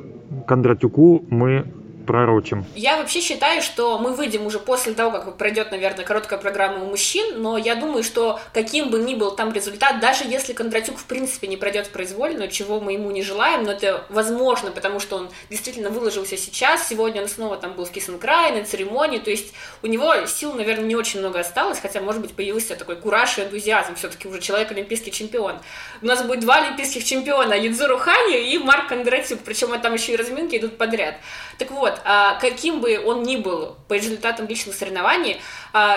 [0.47, 1.67] Кондратюку мы
[2.07, 2.64] пророчим.
[2.75, 6.87] Я вообще считаю, что мы выйдем уже после того, как пройдет, наверное, короткая программа у
[6.87, 11.05] мужчин, но я думаю, что каким бы ни был там результат, даже если Кондратюк в
[11.05, 15.31] принципе не пройдет произвольно, чего мы ему не желаем, но это возможно, потому что он
[15.51, 19.87] действительно выложился сейчас, сегодня он снова там был в Кисенкрае на церемонии, то есть у
[19.87, 23.97] него сил, наверное, не очень много осталось, хотя, может быть, появился такой кураж и энтузиазм,
[23.97, 25.57] все-таки уже человек олимпийский чемпион.
[26.03, 30.16] У нас будет два олимпийских чемпиона, Юдзуру Хани и Марк Кондратюк, причем там еще и
[30.16, 31.16] разминки идут подряд.
[31.59, 35.41] Так вот, а, каким бы он ни был по результатам личных соревнований,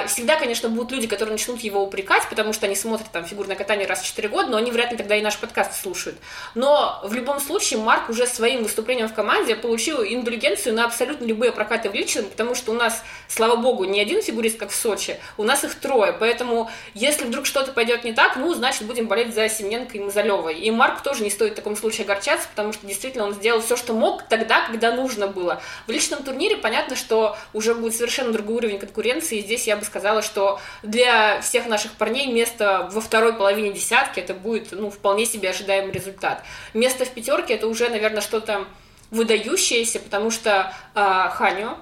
[0.08, 3.88] всегда, конечно, будут люди, которые начнут его упрекать, потому что они смотрят там фигурное катание
[3.88, 6.18] раз в 4 года, но они вряд ли тогда и наш подкаст слушают.
[6.56, 11.52] Но в любом случае Марк уже своим выступлением в команде получил индульгенцию на абсолютно любые
[11.52, 15.20] прокаты в личном, потому что у нас, слава богу, не один фигурист, как в Сочи,
[15.38, 19.34] у нас их трое, поэтому если вдруг что-то пойдет не так, ну, значит, будем болеть
[19.34, 20.56] за Семененко и Мазалевой.
[20.60, 23.78] И Марк тоже не стоит в таком случае огорчаться, потому что действительно он сделал все,
[23.78, 25.62] что мог тогда, когда нужно было.
[25.88, 29.86] В личном турнире понятно, что уже будет совершенно другой уровень конкуренции, и здесь я бы
[29.86, 35.26] сказала, что для всех наших парней место во второй половине десятки это будет ну, вполне
[35.26, 36.44] себе ожидаемый результат.
[36.74, 38.66] Место в пятерке это уже, наверное, что-то
[39.12, 41.78] выдающееся, потому что э, Ханю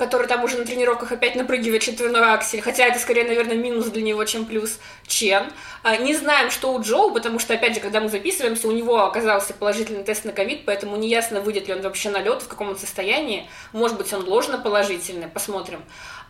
[0.00, 4.00] который там уже на тренировках опять напрыгивает четверной аксель, хотя это скорее, наверное, минус для
[4.00, 5.44] него, чем плюс Чен.
[5.82, 9.04] А, не знаем, что у Джоу, потому что, опять же, когда мы записываемся, у него
[9.04, 12.70] оказался положительный тест на ковид, поэтому неясно, выйдет ли он вообще на лед, в каком
[12.70, 13.46] он состоянии.
[13.74, 15.82] Может быть, он ложно положительный, посмотрим.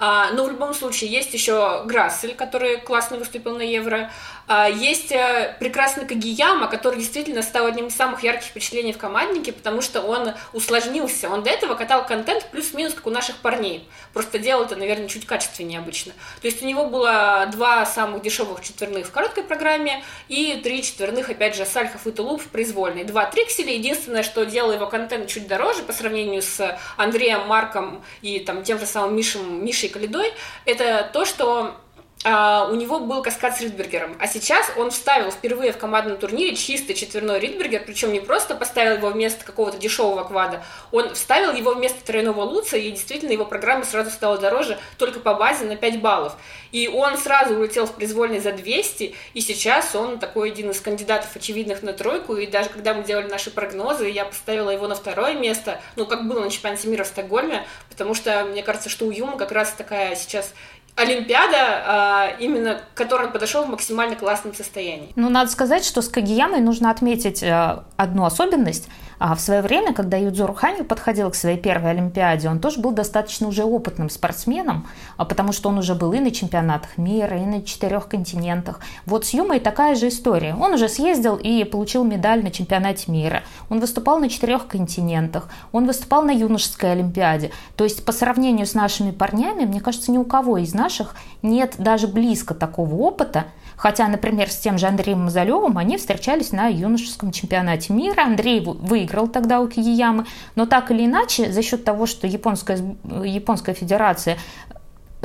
[0.03, 4.11] А, но в любом случае есть еще Грассель, который классно выступил на Евро.
[4.49, 9.53] А, есть э, прекрасный Кагияма, который действительно стал одним из самых ярких впечатлений в команднике,
[9.53, 11.29] потому что он усложнился.
[11.29, 13.87] Он до этого катал контент плюс-минус, как у наших парней.
[14.15, 16.15] Просто делал это, наверное, чуть качественнее обычно.
[16.41, 21.29] То есть у него было два самых дешевых четверных в короткой программе и три четверных,
[21.29, 23.05] опять же, Сальхов и Тулуп в произвольной.
[23.05, 23.75] Два трикселя.
[23.75, 28.79] Единственное, что делало его контент чуть дороже по сравнению с Андреем Марком и там тем
[28.79, 30.33] же самым Мишем, Мишей Калидой,
[30.65, 31.77] это то, что
[32.23, 36.93] у него был каскад с Ридбергером, а сейчас он вставил впервые в командном турнире чистый
[36.93, 42.05] четверной Ридбергер, причем не просто поставил его вместо какого-то дешевого квада, он вставил его вместо
[42.05, 46.37] тройного Луца, и действительно его программа сразу стала дороже только по базе на 5 баллов.
[46.73, 51.35] И он сразу улетел в произвольный за 200, и сейчас он такой один из кандидатов
[51.35, 55.35] очевидных на тройку, и даже когда мы делали наши прогнозы, я поставила его на второе
[55.35, 59.11] место, ну, как было на чемпионате мира в Стокгольме, потому что мне кажется, что у
[59.11, 60.53] Юма как раз такая сейчас
[61.01, 65.13] Олимпиада, а, именно к которой он подошел в максимально классном состоянии.
[65.17, 68.89] Ну, надо сказать, что с Кагиямой нужно отметить э, одну особенность–
[69.21, 72.93] а в свое время, когда Юдзуру Ханю подходил к своей первой Олимпиаде, он тоже был
[72.93, 77.45] достаточно уже опытным спортсменом, а потому что он уже был и на чемпионатах мира, и
[77.45, 78.81] на четырех континентах.
[79.05, 80.55] Вот с Юмой такая же история.
[80.55, 83.43] Он уже съездил и получил медаль на чемпионате мира.
[83.69, 85.51] Он выступал на четырех континентах.
[85.71, 87.51] Он выступал на юношеской Олимпиаде.
[87.77, 91.75] То есть по сравнению с нашими парнями, мне кажется, ни у кого из наших нет
[91.77, 93.49] даже близко такого опыта,
[93.81, 98.25] Хотя, например, с тем же Андреем Мазалевым они встречались на юношеском чемпионате мира.
[98.25, 100.27] Андрей выиграл тогда у Киямы.
[100.55, 102.79] Но так или иначе, за счет того, что японская,
[103.25, 104.37] японская федерация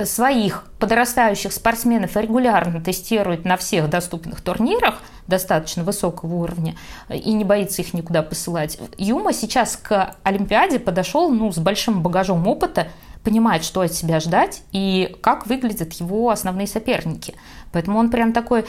[0.06, 6.76] своих подрастающих спортсменов регулярно тестирует на всех доступных турнирах достаточно высокого уровня
[7.10, 8.80] и не боится их никуда посылать.
[8.98, 12.88] Юма сейчас к Олимпиаде подошел ну, с большим багажом опыта,
[13.26, 17.34] понимает, что от себя ждать и как выглядят его основные соперники.
[17.74, 18.64] Поэтому он прям такой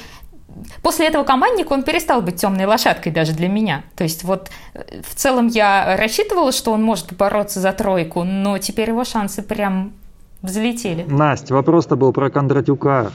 [0.83, 3.83] После этого командника он перестал быть темной лошадкой даже для меня.
[3.95, 8.57] То есть вот э, в целом я рассчитывала, что он может бороться за тройку, но
[8.57, 9.93] теперь его шансы прям
[10.41, 11.05] взлетели.
[11.07, 13.11] Настя, вопрос-то был про Кондратюка.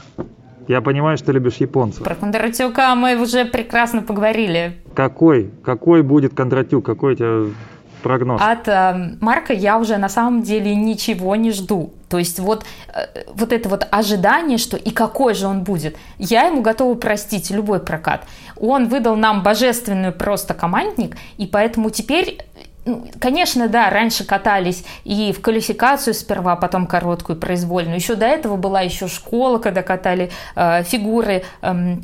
[0.68, 2.04] Я понимаю, что любишь японцев.
[2.04, 4.80] Про Кондратюка мы уже прекрасно поговорили.
[4.94, 5.50] Какой?
[5.64, 6.86] Какой будет Кондратюк?
[6.86, 7.54] Какой у тебя
[8.02, 8.40] прогноз?
[8.42, 11.92] От э, Марка я уже на самом деле ничего не жду.
[12.08, 16.44] То есть вот, э, вот это вот ожидание, что и какой же он будет, я
[16.44, 18.24] ему готова простить любой прокат.
[18.56, 22.38] Он выдал нам божественную просто командник, и поэтому теперь
[22.84, 27.96] ну, конечно, да, раньше катались и в квалификацию сперва, потом короткую произвольную.
[27.96, 31.96] Еще до этого была еще школа, когда катали э, фигуры э,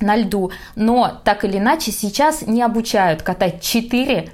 [0.00, 0.52] на льду.
[0.76, 4.30] Но так или иначе сейчас не обучают катать 4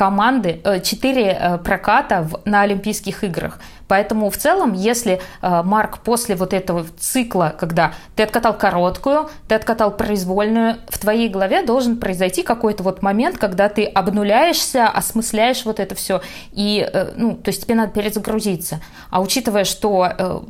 [0.00, 3.58] команды, 4 э, э, проката на Олимпийских играх.
[3.86, 9.56] Поэтому в целом, если э, Марк после вот этого цикла, когда ты откатал короткую, ты
[9.56, 15.78] откатал произвольную, в твоей голове должен произойти какой-то вот момент, когда ты обнуляешься, осмысляешь вот
[15.78, 18.80] это все, и, ну, то есть тебе надо перезагрузиться.
[19.10, 20.46] А учитывая, что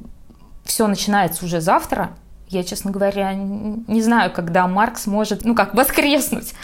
[0.65, 2.11] все начинается уже завтра,
[2.49, 6.55] я, честно говоря, не знаю, когда Марк сможет, ну как, воскреснуть.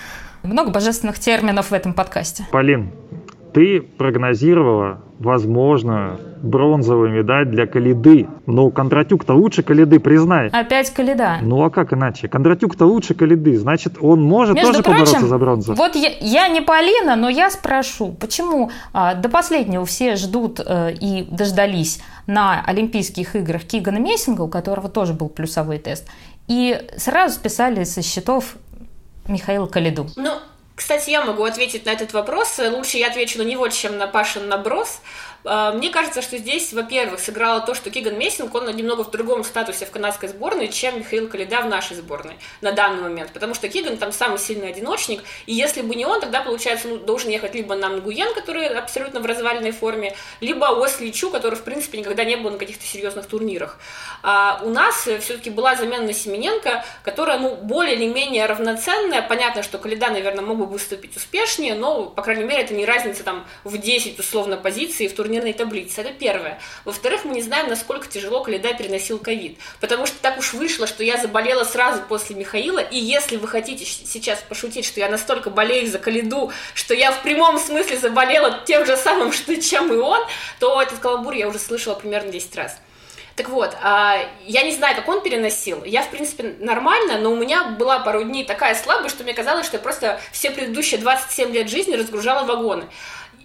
[0.46, 2.46] Много божественных терминов в этом подкасте.
[2.52, 2.92] Полин,
[3.52, 8.28] ты прогнозировала возможно, бронзовую медаль для Калиды.
[8.46, 10.48] Но Кондратюк-то лучше Калиды, признай.
[10.48, 11.38] Опять Калида.
[11.42, 12.28] Ну а как иначе?
[12.28, 15.74] Кондратюк-то лучше Калиды, значит, он может Между тоже прочим, побороться за бронзу.
[15.74, 20.88] Вот я, я не Полина, но я спрошу, почему а, до последнего все ждут а,
[20.88, 26.06] и дождались на Олимпийских играх Кигана Мессинга, у которого тоже был плюсовой тест,
[26.48, 28.56] и сразу списали со счетов
[29.28, 30.08] Михаила Калиду?
[30.16, 30.38] Ну,
[30.74, 32.58] кстати, я могу ответить на этот вопрос.
[32.58, 35.00] Лучше я отвечу на него, чем на Пашин наброс.
[35.46, 39.44] А, мне кажется, что здесь, во-первых, сыграло то, что Киган Мессинг, он немного в другом
[39.44, 43.32] статусе в канадской сборной, чем Михаил Калида в нашей сборной на данный момент.
[43.32, 46.96] Потому что Киган там самый сильный одиночник, и если бы не он, тогда, получается, ну,
[46.96, 51.62] должен ехать либо нам Нгуен, который абсолютно в развальной форме, либо Осли Чу, который, в
[51.62, 53.78] принципе, никогда не был на каких-то серьезных турнирах.
[54.22, 59.22] А у нас все-таки была замена на Семененко, которая, ну, более или менее равноценная.
[59.22, 63.22] Понятно, что Калида, наверное, мог бы выступить успешнее, но, по крайней мере, это не разница
[63.22, 66.00] там в 10 условно позиций в турнире турнирной таблице.
[66.00, 66.58] Это первое.
[66.84, 69.58] Во-вторых, мы не знаем, насколько тяжело Каледа переносил ковид.
[69.80, 73.84] Потому что так уж вышло, что я заболела сразу после Михаила, и если вы хотите
[73.84, 78.86] сейчас пошутить, что я настолько болею за Каледу, что я в прямом смысле заболела тем
[78.86, 80.20] же самым, что, чем и он,
[80.58, 82.76] то этот каламбур я уже слышала примерно 10 раз.
[83.36, 85.84] Так вот, а, я не знаю, как он переносил.
[85.84, 89.66] Я, в принципе, нормально, но у меня была пару дней такая слабость, что мне казалось,
[89.66, 92.84] что я просто все предыдущие 27 лет жизни разгружала вагоны.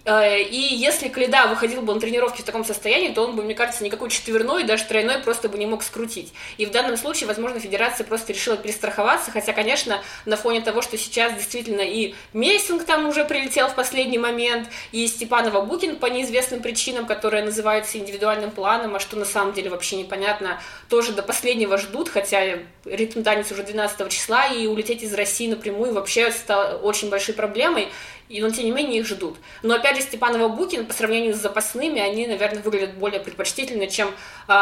[0.04, 3.54] Э, и если Каледа выходил бы на тренировки в таком состоянии, то он бы, мне
[3.54, 6.32] кажется, никакой четверной, даже тройной просто бы не мог скрутить.
[6.58, 10.98] И в данном случае, возможно, федерация просто решила перестраховаться, хотя, конечно, на фоне того, что
[10.98, 16.60] сейчас действительно и Мессинг там уже прилетел в последний момент, и Степанова Букин по неизвестным
[16.62, 21.78] причинам, которые называются индивидуальным планом, а что на самом деле вообще непонятно, тоже до последнего
[21.78, 27.08] ждут, хотя ритм танец уже 12 числа, и улететь из России напрямую вообще стало очень
[27.08, 27.88] большой проблемой
[28.32, 29.36] и, но тем не менее их ждут.
[29.62, 34.08] Но опять же, Степанова Букин по сравнению с запасными, они, наверное, выглядят более предпочтительно, чем
[34.48, 34.52] э,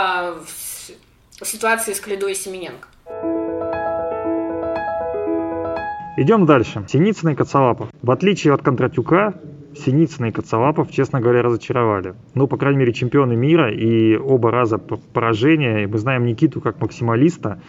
[1.41, 2.89] в ситуации с Калидой и Семененко.
[6.17, 6.85] Идем дальше.
[6.89, 7.89] Синицын и Коцалапов.
[8.03, 9.35] В отличие от Кондратюка,
[9.77, 12.15] Синицына и Коцалапов, честно говоря, разочаровали.
[12.35, 15.87] Ну, по крайней мере, чемпионы мира и оба раза поражения.
[15.87, 17.61] Мы знаем Никиту как максималиста.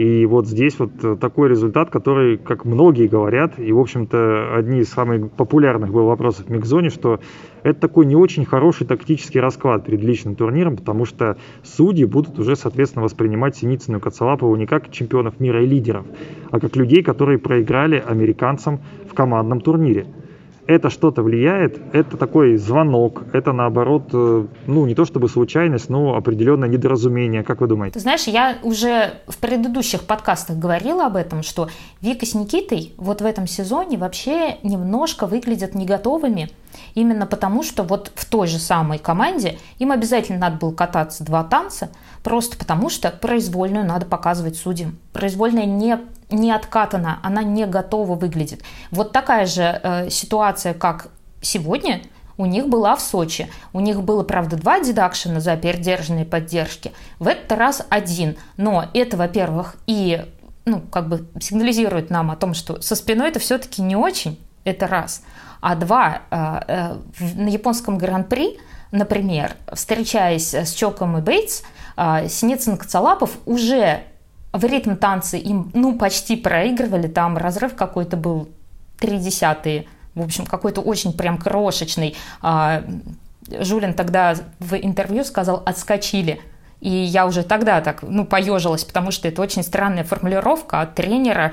[0.00, 4.78] И вот здесь вот э, такой результат, который, как многие говорят, и, в общем-то, одни
[4.78, 7.20] из самых популярных был вопросов в Микзоне, что
[7.64, 12.56] это такой не очень хороший тактический расклад перед личным турниром, потому что судьи будут уже,
[12.56, 16.06] соответственно, воспринимать Синицыну и Коцалапову не как чемпионов мира и лидеров,
[16.50, 20.06] а как людей, которые проиграли американцам в командном турнире
[20.70, 26.14] это что-то влияет, это такой звонок, это наоборот, э, ну не то чтобы случайность, но
[26.14, 27.94] определенное недоразумение, как вы думаете?
[27.94, 31.68] Ты знаешь, я уже в предыдущих подкастах говорила об этом, что
[32.00, 36.50] Вика с Никитой вот в этом сезоне вообще немножко выглядят не готовыми,
[36.94, 41.44] именно потому что вот в той же самой команде им обязательно надо было кататься два
[41.44, 41.90] танца,
[42.22, 44.98] просто потому что произвольную надо показывать судьям.
[45.12, 45.98] Произвольная не
[46.30, 48.62] не откатана, она не готова выглядит.
[48.92, 51.08] Вот такая же э, ситуация, как
[51.40, 52.02] сегодня,
[52.36, 53.50] у них была в Сочи.
[53.72, 56.92] У них было, правда, два дедакшена за передержанные поддержки.
[57.18, 58.36] В этот раз один.
[58.56, 60.24] Но это, во-первых, и
[60.64, 64.86] ну, как бы сигнализирует нам о том, что со спиной это все-таки не очень, это
[64.86, 65.22] раз.
[65.60, 66.96] А два, э, э,
[67.34, 68.58] на японском гран-при,
[68.92, 71.62] например, встречаясь с Чоком и Бейтс,
[71.96, 74.02] э, Синицын Коцалапов уже
[74.52, 78.48] в ритм танцы им, ну, почти проигрывали, там разрыв какой-то был,
[78.98, 82.16] три десятые, в общем, какой-то очень прям крошечный.
[82.42, 82.82] А,
[83.48, 86.40] Жулин тогда в интервью сказал «отскочили».
[86.80, 91.52] И я уже тогда так, ну, поежилась, потому что это очень странная формулировка от тренера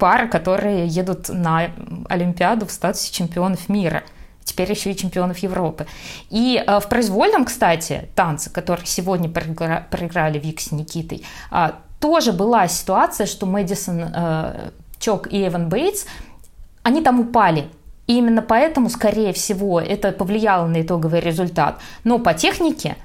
[0.00, 1.70] пары, которые едут на
[2.08, 4.02] Олимпиаду в статусе чемпионов мира
[4.42, 5.86] теперь еще и чемпионов Европы.
[6.28, 12.66] И э, в произвольном, кстати, танце, который сегодня проиграли Вик с Никитой, э, тоже была
[12.66, 16.04] ситуация, что Мэдисон, э, Чок и Эван Бейтс,
[16.82, 17.68] они там упали.
[18.08, 21.78] И именно поэтому, скорее всего, это повлияло на итоговый результат.
[22.02, 22.96] Но по технике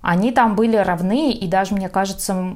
[0.00, 2.54] они там были равны, и даже, мне кажется,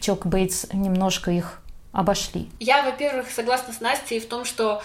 [0.00, 1.60] Чок Бейтс немножко их
[1.92, 2.48] обошли.
[2.60, 4.82] Я, во-первых, согласна с Настей в том, что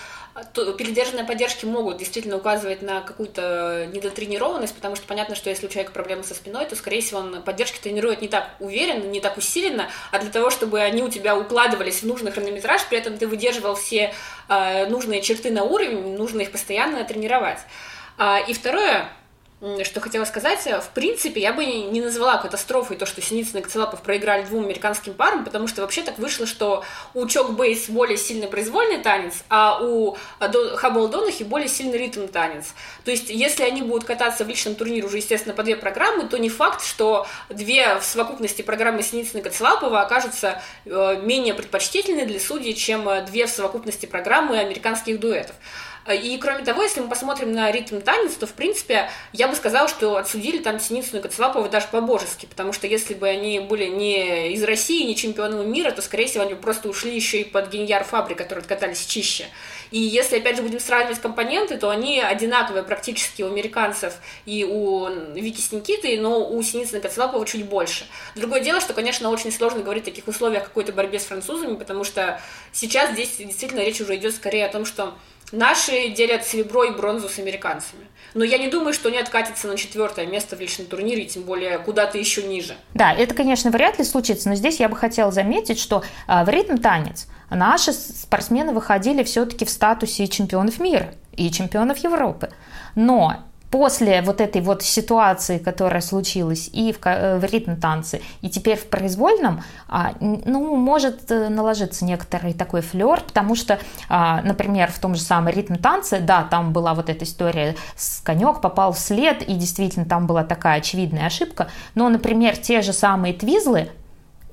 [0.53, 5.93] передержанные поддержки могут действительно указывать на какую-то недотренированность, потому что понятно, что если у человека
[5.93, 9.87] проблемы со спиной, то, скорее всего, он поддержки тренирует не так уверенно, не так усиленно,
[10.11, 13.75] а для того, чтобы они у тебя укладывались в нужный хронометраж, при этом ты выдерживал
[13.75, 14.13] все
[14.49, 17.59] э, нужные черты на уровень, нужно их постоянно тренировать.
[18.17, 19.09] А, и второе,
[19.83, 24.01] что хотела сказать, в принципе, я бы не назвала катастрофой то, что Синицын и Коцелапов
[24.01, 28.47] проиграли двум американским парам, потому что вообще так вышло, что у Чок Бейс более сильный
[28.47, 32.73] произвольный танец, а у Хаббл Донахи более сильный ритм танец.
[33.05, 36.37] То есть, если они будут кататься в личном турнире уже, естественно, по две программы, то
[36.37, 42.39] не факт, что две в совокупности программы Синицына и Коцелапова окажутся э, менее предпочтительны для
[42.39, 45.55] судей, чем две в совокупности программы американских дуэтов.
[46.13, 49.87] И кроме того, если мы посмотрим на ритм танец, то, в принципе, я бы сказала,
[49.87, 54.53] что отсудили там Синицыну и Коцелапова даже по-божески, потому что если бы они были не
[54.53, 57.71] из России, не чемпионами мира, то, скорее всего, они бы просто ушли еще и под
[57.71, 59.45] Геньяр Фабри, которые откатались чище.
[59.89, 64.15] И если, опять же, будем сравнивать компоненты, то они одинаковые практически у американцев
[64.45, 68.05] и у Вики с Никитой, но у Синицына и Коцелапова чуть больше.
[68.35, 72.03] Другое дело, что, конечно, очень сложно говорить в таких условиях какой-то борьбе с французами, потому
[72.03, 72.39] что
[72.71, 75.15] сейчас здесь действительно речь уже идет скорее о том, что
[75.51, 78.05] Наши делят серебро и бронзу с американцами.
[78.33, 81.77] Но я не думаю, что они откатятся на четвертое место в личном турнире, тем более
[81.77, 82.75] куда-то еще ниже.
[82.93, 86.49] Да, это, конечно, вряд ли случится, но здесь я бы хотела заметить, что а, в
[86.49, 92.49] ритм танец наши спортсмены выходили все-таки в статусе чемпионов мира и чемпионов Европы.
[92.95, 93.37] Но
[93.75, 98.85] после вот этой вот ситуации, которая случилась и в, э, в ритм-танце, и теперь в
[98.85, 105.13] произвольном, а, ну, может э, наложиться некоторый такой флер, потому что, а, например, в том
[105.13, 109.55] же самом ритм-танце, да, там была вот эта история с конек попал в след, и
[109.55, 113.89] действительно там была такая очевидная ошибка, но, например, те же самые твизлы,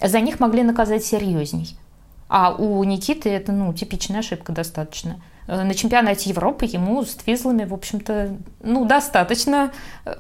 [0.01, 1.77] за них могли наказать серьезней.
[2.29, 5.23] А у Никиты это, ну, типичная ошибка достаточно.
[5.47, 9.73] Э, на чемпионате Европы ему с твизлами, в общем-то, ну, достаточно
[10.05, 10.15] э,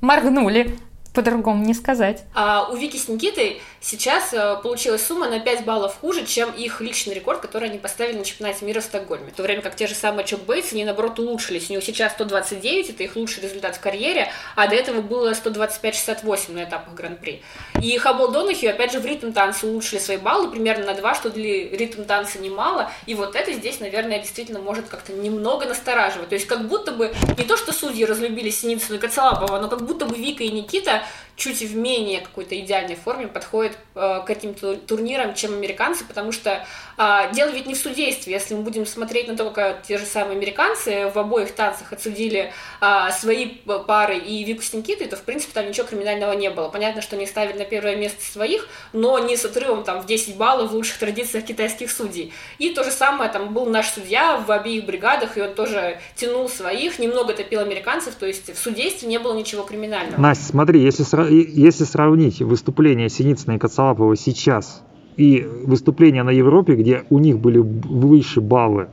[0.00, 0.78] моргнули
[1.14, 2.24] по-другому не сказать.
[2.34, 6.80] А у Вики с Никитой сейчас э, получилась сумма на 5 баллов хуже, чем их
[6.80, 9.30] личный рекорд, который они поставили на чемпионате мира в Стокгольме.
[9.30, 11.70] В то время как те же самые Чок Бейтс, они наоборот улучшились.
[11.70, 16.52] У него сейчас 129, это их лучший результат в карьере, а до этого было 125-68
[16.52, 17.42] на этапах Гран-при.
[17.82, 21.30] И Хаббл Донахью, опять же, в ритм танце улучшили свои баллы примерно на 2, что
[21.30, 22.90] для ритм танца немало.
[23.06, 26.28] И вот это здесь, наверное, действительно может как-то немного настораживать.
[26.28, 29.82] То есть как будто бы не то, что судьи разлюбили Синицыну и Коцелапова, но как
[29.82, 31.02] будто бы Вика и Никита
[31.38, 36.66] чуть в менее какой-то идеальной форме подходят э, к этим турнирам, чем американцы, потому что
[36.98, 38.32] э, дело ведь не в судействе.
[38.32, 42.52] Если мы будем смотреть на то, как те же самые американцы в обоих танцах отсудили
[42.80, 43.46] э, свои
[43.86, 46.68] пары и Вику с Никитой, то, в принципе, там ничего криминального не было.
[46.68, 50.36] Понятно, что они ставили на первое место своих, но не с отрывом там, в 10
[50.36, 52.32] баллов в лучших традициях китайских судей.
[52.58, 56.48] И то же самое, там был наш судья в обеих бригадах, и он тоже тянул
[56.48, 60.20] своих, немного топил американцев, то есть в судействе не было ничего криминального.
[60.20, 64.82] Настя, смотри, если если сравнить выступление Синицына и Коцалапова сейчас
[65.16, 68.88] и выступления на Европе, где у них были выше баллы,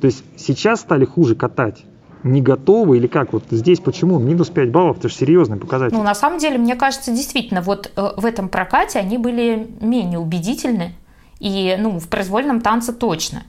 [0.00, 1.84] то есть сейчас стали хуже катать
[2.22, 3.32] не готовы или как?
[3.32, 4.18] Вот здесь почему?
[4.18, 5.96] Минус 5 баллов, это же серьезный показатель.
[5.96, 10.18] Ну, на самом деле, мне кажется, действительно, вот э, в этом прокате они были менее
[10.18, 10.94] убедительны.
[11.38, 13.44] И, ну, в произвольном танце точно.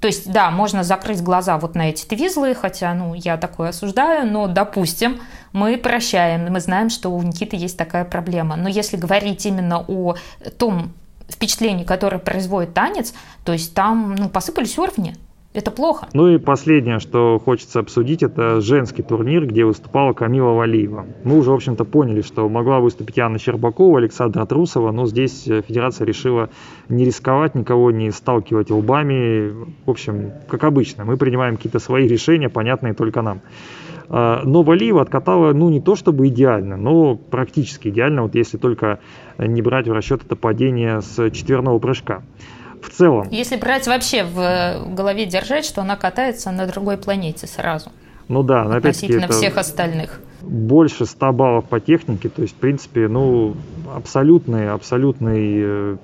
[0.00, 4.30] То есть, да, можно закрыть глаза вот на эти твизлы, хотя, ну, я такое осуждаю,
[4.30, 5.20] но, допустим,
[5.52, 8.56] мы прощаем, мы знаем, что у Никиты есть такая проблема.
[8.56, 10.16] Но если говорить именно о
[10.58, 10.92] том
[11.28, 15.16] впечатлении, которое производит танец, то есть там, ну, посыпались уровни.
[15.56, 16.06] Это плохо.
[16.12, 21.06] Ну и последнее, что хочется обсудить, это женский турнир, где выступала Камила Валиева.
[21.24, 25.62] Мы уже, в общем-то, поняли, что могла выступить Анна Щербакова, Александра Трусова, но здесь э,
[25.66, 26.50] федерация решила
[26.90, 29.50] не рисковать, никого не сталкивать лбами.
[29.86, 33.40] В общем, как обычно, мы принимаем какие-то свои решения, понятные только нам.
[34.10, 38.98] А, но Валиева откатала, ну, не то чтобы идеально, но практически идеально, вот если только
[39.38, 42.24] не брать в расчет это падение с четверного прыжка
[42.86, 43.28] в целом.
[43.30, 47.90] Если брать вообще в голове держать, что она катается на другой планете сразу.
[48.28, 50.20] Ну да, но относительно всех остальных.
[50.42, 53.54] Больше 100 баллов по технике, то есть, в принципе, ну,
[53.94, 55.98] абсолютный, абсолютный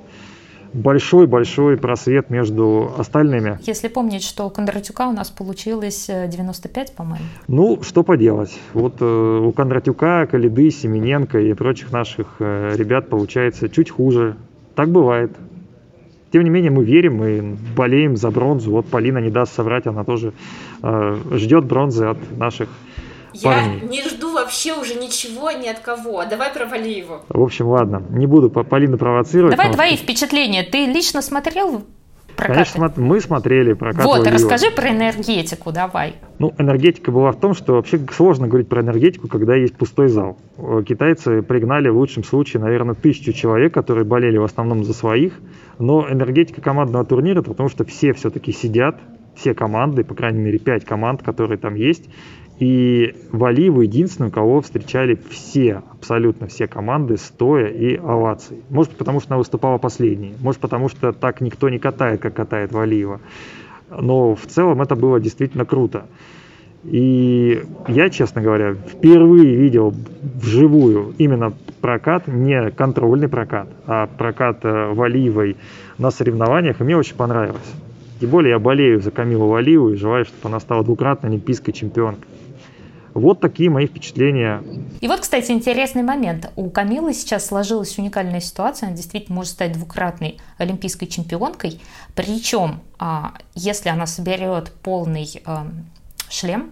[0.73, 3.59] большой-большой просвет между остальными.
[3.63, 7.25] Если помнить, что у Кондратюка у нас получилось 95, э, по-моему.
[7.49, 8.59] Ну, что поделать.
[8.73, 14.37] Вот э, у Кондратюка, Калиды, Семененко и прочих наших э, ребят получается чуть хуже.
[14.75, 15.33] Так бывает.
[16.33, 17.41] Тем не менее, мы верим и
[17.77, 18.71] болеем за бронзу.
[18.71, 20.33] Вот Полина не даст соврать, она тоже
[20.83, 22.69] э, ждет бронзы от наших
[23.43, 23.81] парней.
[23.83, 26.25] Я не жду вообще уже ничего ни от кого.
[26.25, 27.23] Давай провали его.
[27.29, 29.57] В общем, ладно, не буду Полину провоцировать.
[29.57, 30.63] Давай твои впечатления.
[30.63, 31.85] Ты лично смотрел
[32.37, 32.71] прокаты?
[32.75, 34.05] Конечно, мы смотрели прокат.
[34.05, 36.15] Вот, расскажи про энергетику, давай.
[36.39, 40.37] Ну, энергетика была в том, что вообще сложно говорить про энергетику, когда есть пустой зал.
[40.87, 45.35] Китайцы пригнали в лучшем случае, наверное, тысячу человек, которые болели в основном за своих.
[45.79, 48.97] Но энергетика командного турнира, потому что все все-таки сидят,
[49.35, 52.09] все команды, по крайней мере, пять команд, которые там есть.
[52.63, 58.63] И Валиеву единственный, кого встречали все, абсолютно все команды, стоя и овацией.
[58.71, 60.35] Может, потому что она выступала последней.
[60.41, 63.21] Может, потому что так никто не катает, как катает Валиева.
[63.91, 66.07] Но в целом это было действительно круто.
[66.85, 69.93] И я, честно говоря, впервые видел
[70.23, 75.57] вживую именно прокат, не контрольный прокат, а прокат э, Валиевой
[75.99, 77.73] на соревнованиях, и мне очень понравилось.
[78.21, 82.29] Тем более я болею за Камилу Валиеву и желаю, чтобы она стала двукратной олимпийской чемпионкой.
[83.15, 84.63] Вот такие мои впечатления.
[85.01, 86.51] И вот, кстати, интересный момент.
[86.57, 88.89] У Камилы сейчас сложилась уникальная ситуация.
[88.89, 91.81] Она действительно может стать двукратной олимпийской чемпионкой.
[92.15, 95.87] Причем, а, если она соберет полный эм,
[96.29, 96.71] шлем,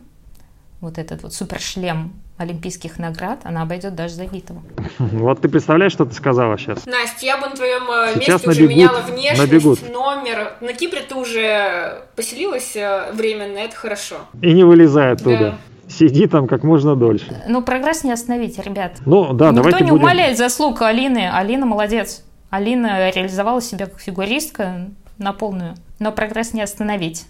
[0.81, 4.63] вот этот вот супершлем олимпийских наград, она обойдет даже Загитову.
[4.99, 6.87] Вот ты представляешь, что ты сказала сейчас?
[6.87, 9.93] Настя, я бы на твоем э, сейчас месте набегут, уже меняла внешность, набегут.
[9.93, 10.53] номер.
[10.63, 14.17] На Кипре ты уже поселилась э, временно, это хорошо.
[14.41, 15.59] И не вылезай оттуда.
[15.91, 17.43] Сиди там как можно дольше.
[17.49, 18.99] Ну, прогресс не остановить, ребят.
[19.05, 20.05] Ну, да, Никто давайте не будем...
[20.05, 21.29] умаляет заслуг Алины.
[21.33, 22.25] Алина молодец.
[22.49, 24.89] Алина реализовала себя как фигуристка
[25.19, 25.75] на полную.
[25.99, 27.27] Но прогресс не остановить.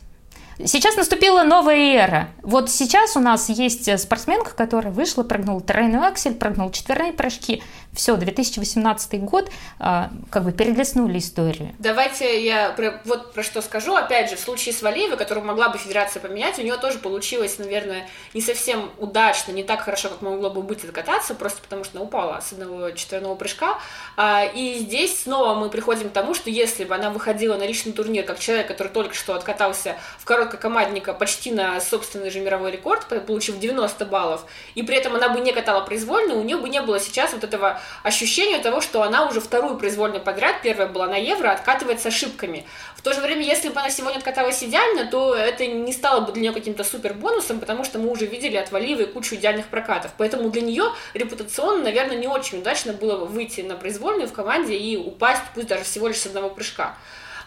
[0.65, 2.29] Сейчас наступила новая эра.
[2.43, 7.63] Вот сейчас у нас есть спортсменка, которая вышла, прыгнула тройной аксель, прыгнула четверные прыжки.
[7.93, 11.75] Все, 2018 год а, как бы перелистнули историю.
[11.81, 13.97] Давайте я про, вот про что скажу.
[13.97, 17.59] Опять же, в случае с Валеевой, которую могла бы федерация поменять, у нее тоже получилось,
[17.59, 21.99] наверное, не совсем удачно, не так хорошо, как могло бы быть откататься, просто потому что
[21.99, 23.81] она упала с одного четверного прыжка.
[24.17, 27.93] А, и здесь снова мы приходим к тому, что если бы она выходила на личный
[27.93, 33.05] турнир как человек, который только что откатался в короткокомандника почти на собственный же мировой рекорд,
[33.27, 34.45] получив 90 баллов,
[34.77, 37.43] и при этом она бы не катала произвольно, у нее бы не было сейчас вот
[37.43, 42.07] этого ощущения того, что она уже вторую произвольную подряд, первая была на Евро, откатывает с
[42.07, 42.67] ошибками.
[42.97, 46.33] В то же время, если бы она сегодня откаталась идеально, то это не стало бы
[46.33, 50.13] для нее каким-то супер бонусом, потому что мы уже видели от Валиевой кучу идеальных прокатов.
[50.19, 54.77] Поэтому для нее репутационно, наверное, не очень удачно было бы выйти на произвольную в команде
[54.77, 56.97] и упасть, пусть даже всего лишь с одного прыжка.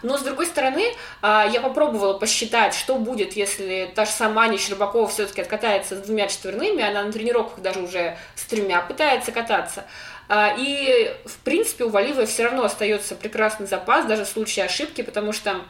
[0.04, 4.58] Но, с другой стороны, а, я попробовала посчитать, что будет, если та же сама Аня
[4.58, 9.86] Щербакова все-таки откатается с двумя четверными, она на тренировках даже уже с тремя пытается кататься.
[10.28, 15.02] А, и, в принципе, у Валивой все равно остается прекрасный запас, даже в случае ошибки,
[15.02, 15.60] потому что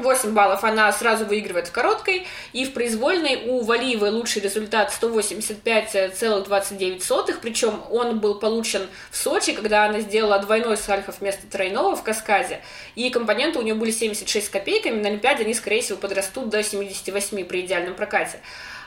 [0.00, 7.38] 8 баллов она сразу выигрывает в короткой, и в произвольной у Валиевой лучший результат 185,29,
[7.40, 12.60] причем он был получен в Сочи, когда она сделала двойной сальхов вместо тройного в каскаде,
[12.94, 16.62] и компоненты у нее были 76 с копейками, на Олимпиаде они, скорее всего, подрастут до
[16.62, 18.40] 78 при идеальном прокате.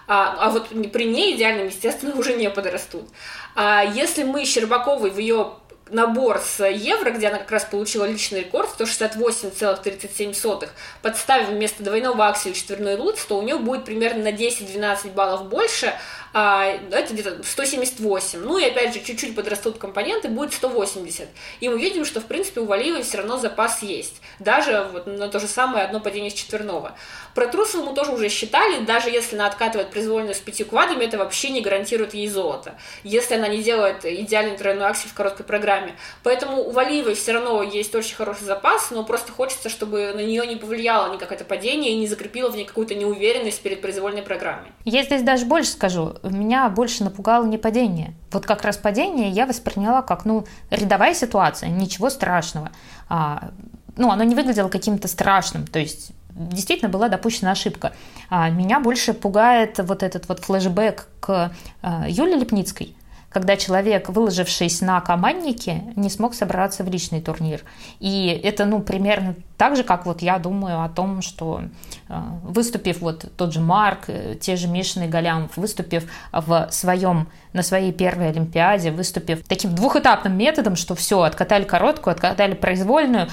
[0.07, 3.07] А, а вот при ней идеальном, естественно, уже не подрастут.
[3.55, 5.53] А если мы Щербаковой в ее
[5.89, 10.69] набор с евро, где она как раз получила личный рекорд, 168,37,
[11.01, 15.93] подставив вместо двойного акселя четверной луц, то у нее будет примерно на 10-12 баллов больше,
[16.33, 18.39] это где-то 178.
[18.39, 21.27] Ну и опять же, чуть-чуть подрастут компоненты, будет 180.
[21.59, 24.21] И мы видим, что в принципе у Валиевой все равно запас есть.
[24.39, 26.95] Даже вот на то же самое одно падение с четверного.
[27.35, 31.17] Про Трусову мы тоже уже считали, даже если она откатывает произвольную с пятью квадами, это
[31.17, 32.75] вообще не гарантирует ей золото.
[33.03, 35.95] Если она не делает идеальный тройной аксель в короткой программе.
[36.23, 40.45] Поэтому у Валиевой все равно есть очень хороший запас, но просто хочется, чтобы на нее
[40.47, 44.71] не повлияло никак это падение и не закрепило в ней какую-то неуверенность перед произвольной программой.
[44.85, 48.13] Я здесь даже больше скажу меня больше напугало не падение.
[48.31, 52.71] Вот как раз падение я восприняла как, ну, рядовая ситуация, ничего страшного.
[53.09, 53.49] А,
[53.97, 57.93] ну, оно не выглядело каким-то страшным, то есть действительно была допущена ошибка.
[58.29, 61.51] А меня больше пугает вот этот вот флешбэк к
[61.81, 62.95] а, Юле Лепницкой,
[63.33, 67.61] когда человек, выложившись на команднике, не смог собраться в личный турнир.
[67.99, 71.63] И это, ну, примерно так же, как вот я думаю о том, что
[72.09, 77.27] э, выступив вот тот же Марк, э, те же Мишин и Галямов, выступив в своем,
[77.53, 83.29] на своей первой Олимпиаде, выступив таким двухэтапным методом, что все, откатали короткую, откатали произвольную,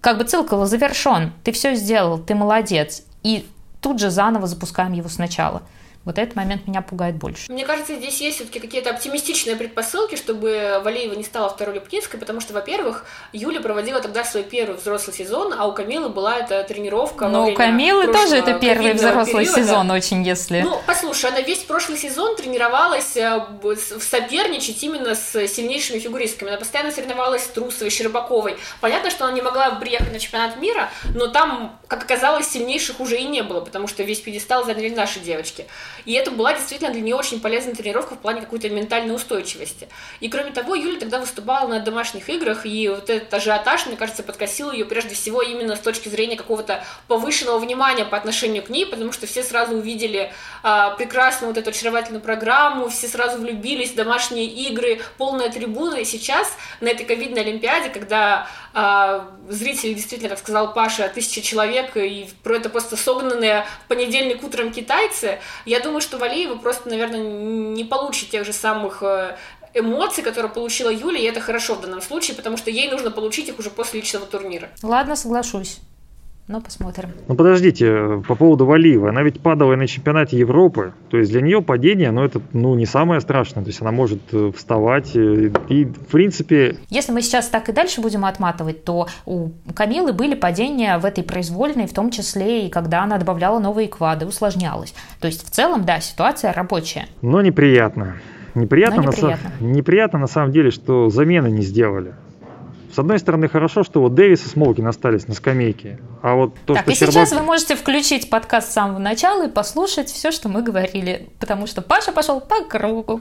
[0.00, 3.02] как бы цикл завершен, ты все сделал, ты молодец.
[3.22, 3.46] И
[3.82, 5.62] тут же заново запускаем его сначала–
[6.04, 7.50] вот этот момент меня пугает больше.
[7.50, 12.40] Мне кажется, здесь есть все-таки какие-то оптимистичные предпосылки, чтобы Валеева не стала второй Лепницкой, потому
[12.40, 17.28] что, во-первых, Юля проводила тогда свой первый взрослый сезон, а у Камилы была эта тренировка.
[17.28, 19.62] Но у Камилы тоже это первый взрослый периода.
[19.62, 20.60] сезон, очень если.
[20.60, 23.40] Ну, послушай, она весь прошлый сезон тренировалась э,
[24.00, 26.50] соперничать именно с сильнейшими фигуристками.
[26.50, 28.58] Она постоянно соревновалась с Трусовой, Щербаковой.
[28.80, 33.18] Понятно, что она не могла приехать на чемпионат мира, но там, как оказалось, сильнейших уже
[33.18, 35.66] и не было, потому что весь пьедестал заняли наши девочки.
[36.04, 39.88] И это была действительно для нее очень полезная тренировка в плане какой-то ментальной устойчивости.
[40.20, 44.22] И кроме того, Юля тогда выступала на домашних играх, и вот этот ажиотаж, мне кажется,
[44.22, 48.86] подкосил ее прежде всего именно с точки зрения какого-то повышенного внимания по отношению к ней,
[48.86, 50.32] потому что все сразу увидели
[50.62, 55.96] а, прекрасную вот эту очаровательную программу, все сразу влюбились, домашние игры, полная трибуна.
[55.96, 61.96] И сейчас на этой ковидной Олимпиаде, когда а, зрители действительно, как сказал Паша, тысяча человек,
[61.96, 67.20] и про это просто согнанные в понедельник утром китайцы, я думаю, что Валеева просто, наверное,
[67.20, 69.36] не получит тех же самых э,
[69.74, 73.48] эмоций, которые получила Юля, и это хорошо в данном случае, потому что ей нужно получить
[73.48, 74.70] их уже после личного турнира.
[74.82, 75.78] Ладно, соглашусь.
[76.46, 77.10] Ну, посмотрим.
[77.26, 79.08] Ну, подождите, по поводу Валиевой.
[79.08, 80.92] Она ведь падала на чемпионате Европы.
[81.08, 83.64] То есть для нее падение, ну, это, ну, не самое страшное.
[83.64, 86.76] То есть она может э, вставать э, и, в принципе...
[86.90, 91.24] Если мы сейчас так и дальше будем отматывать, то у Камилы были падения в этой
[91.24, 94.94] произвольной, в том числе и когда она добавляла новые квады, усложнялась.
[95.20, 97.06] То есть в целом, да, ситуация рабочая.
[97.22, 98.16] Но неприятно.
[98.54, 99.50] Неприятно, Но неприятно.
[99.60, 102.14] На, неприятно на самом деле, что замены не сделали.
[102.94, 105.98] С одной стороны, хорошо, что вот Дэвис и Смолкин остались на скамейке.
[106.22, 107.12] А вот то, так, что и Щербак...
[107.12, 111.66] сейчас вы можете включить подкаст с самого начала и послушать все, что мы говорили, потому
[111.66, 113.20] что Паша пошел по кругу.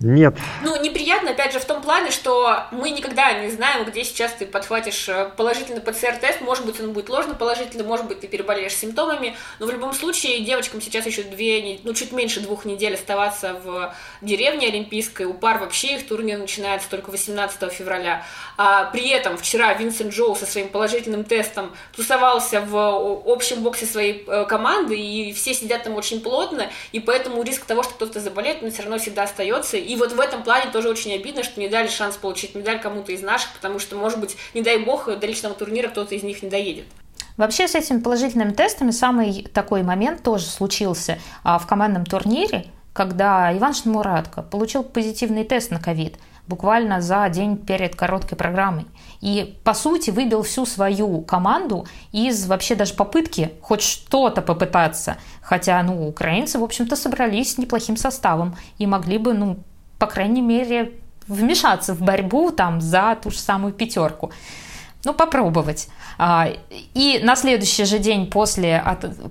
[0.00, 0.34] Нет.
[0.62, 4.46] Ну, неприятно, опять же, в том плане, что мы никогда не знаем, где сейчас ты
[4.46, 6.40] подхватишь э, положительный ПЦР-тест.
[6.40, 9.34] Может быть, он будет ложно положительный, может быть, ты переболеешь симптомами.
[9.58, 13.92] Но в любом случае, девочкам сейчас еще две, ну, чуть меньше двух недель оставаться в
[14.22, 15.26] деревне Олимпийской.
[15.26, 18.24] У пар вообще их турнир начинается только 18 февраля.
[18.56, 24.24] А при этом вчера Винсент Джоу со своим положительным тестом тусовался в общем боксе своей
[24.28, 28.62] э, команды, и все сидят там очень плотно, и поэтому риск того, что кто-то заболеет,
[28.62, 31.68] он все равно всегда остается и вот в этом плане тоже очень обидно, что не
[31.68, 35.26] дали шанс получить медаль кому-то из наших, потому что, может быть, не дай бог, до
[35.26, 36.84] личного турнира кто-то из них не доедет.
[37.38, 43.56] Вообще с этими положительными тестами самый такой момент тоже случился а, в командном турнире, когда
[43.56, 46.16] Иван Шнмуратко получил позитивный тест на ковид
[46.48, 48.86] буквально за день перед короткой программой.
[49.20, 55.18] И, по сути, выбил всю свою команду из вообще даже попытки хоть что-то попытаться.
[55.42, 59.58] Хотя, ну, украинцы, в общем-то, собрались с неплохим составом и могли бы, ну,
[59.98, 60.92] по крайней мере,
[61.26, 64.32] вмешаться в борьбу там за ту же самую пятерку.
[65.04, 65.88] Ну, попробовать.
[66.18, 66.48] А,
[66.94, 68.82] и на следующий же день после,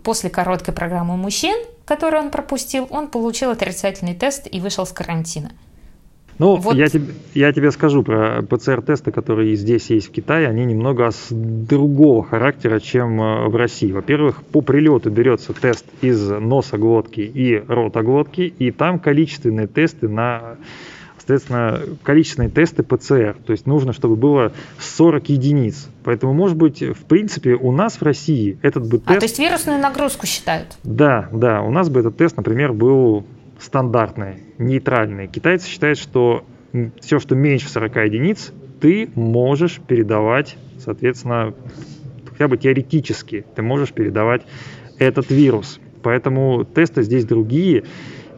[0.04, 5.52] после короткой программы мужчин, которую он пропустил, он получил отрицательный тест и вышел с карантина.
[6.40, 6.76] Ну, вот.
[6.76, 11.28] я, тебе, я тебе скажу про ПЦР-тесты, которые здесь есть в Китае, они немного с
[11.32, 13.92] другого характера, чем э, в России.
[13.92, 20.08] Во-первых, по прилету берется тест из носа глотки и рота глотки, и там количественные тесты
[20.08, 20.58] на
[21.28, 23.36] соответственно, количественные тесты ПЦР.
[23.46, 25.90] То есть нужно, чтобы было 40 единиц.
[26.06, 29.10] Поэтому, может быть, в принципе, у нас в России этот бы тест...
[29.10, 30.78] А, то есть вирусную нагрузку считают?
[30.86, 31.62] Да, да.
[31.64, 33.26] У нас бы этот тест, например, был
[33.60, 35.28] стандартные, нейтральные.
[35.28, 36.46] Китайцы считают, что
[37.00, 41.54] все, что меньше 40 единиц, ты можешь передавать, соответственно,
[42.30, 44.44] хотя бы теоретически, ты можешь передавать
[45.00, 45.80] этот вирус.
[46.04, 47.84] Поэтому тесты здесь другие.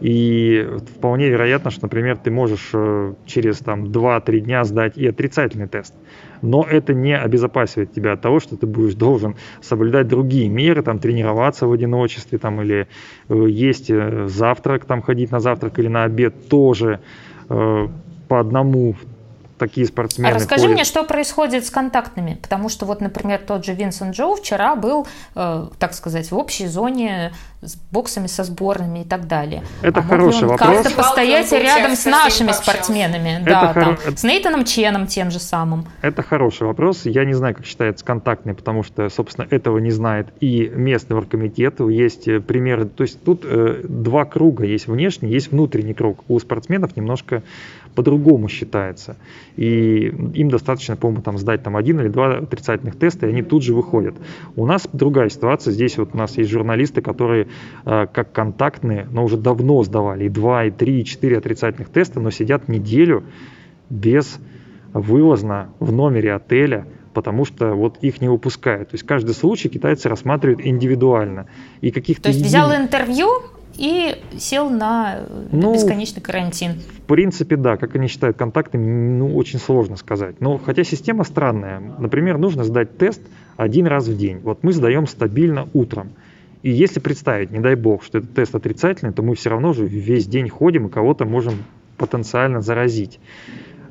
[0.01, 5.67] И вполне вероятно, что, например, ты можешь э, через там, 2-3 дня сдать и отрицательный
[5.67, 5.93] тест.
[6.41, 10.99] Но это не обезопасивает тебя от того, что ты будешь должен соблюдать другие меры, там,
[10.99, 12.87] тренироваться в одиночестве, там, или
[13.27, 16.99] э, есть э, завтрак, там, ходить на завтрак или на обед тоже
[17.47, 18.95] по одному
[19.59, 20.31] такие спортсмены.
[20.31, 20.75] А расскажи ходят.
[20.75, 25.05] мне, что происходит с контактными, потому что вот, например, тот же Винсент Джоу вчера был,
[25.35, 27.31] э, так сказать, в общей зоне
[27.61, 29.63] с боксами со сборными и так далее.
[29.81, 30.77] Это а хороший он вопрос.
[30.77, 33.97] Как-то постоять рядом с нашими спортсменами, это да, хоро...
[33.97, 35.85] там, с Нейтаном Ченом тем же самым.
[36.01, 37.05] Это хороший вопрос.
[37.05, 41.81] Я не знаю, как считается контактный, потому что, собственно, этого не знает и местный оргкомитет.
[41.81, 46.23] Есть э, примеры, то есть тут э, два круга, есть внешний, есть внутренний круг.
[46.29, 47.43] У спортсменов немножко
[47.95, 49.17] по-другому считается.
[49.55, 53.63] И им достаточно, по-моему, там сдать там один или два отрицательных теста, и они тут
[53.63, 54.15] же выходят.
[54.55, 55.71] У нас другая ситуация.
[55.71, 57.47] Здесь вот у нас есть журналисты, которые
[57.85, 62.19] э, как контактные, но уже давно сдавали и два, и три, и четыре отрицательных теста,
[62.19, 63.23] но сидят неделю
[63.89, 64.39] без
[64.93, 68.89] вывозна в номере отеля, потому что вот их не выпускают.
[68.89, 71.47] То есть каждый случай китайцы рассматривают индивидуально.
[71.81, 73.27] И каких-то То есть взял интервью
[73.79, 75.21] и сел на
[75.53, 76.73] ну, бесконечный карантин.
[76.97, 77.77] В принципе, да.
[77.77, 78.83] Как они считают контактами,
[79.17, 80.41] ну, очень сложно сказать.
[80.41, 81.79] Но хотя система странная.
[81.79, 83.21] Например, нужно сдать тест
[83.55, 84.39] один раз в день.
[84.39, 86.09] Вот мы сдаем стабильно утром.
[86.61, 89.85] И если представить, не дай бог, что этот тест отрицательный, то мы все равно же
[89.85, 91.53] весь день ходим и кого-то можем
[91.95, 93.21] потенциально заразить.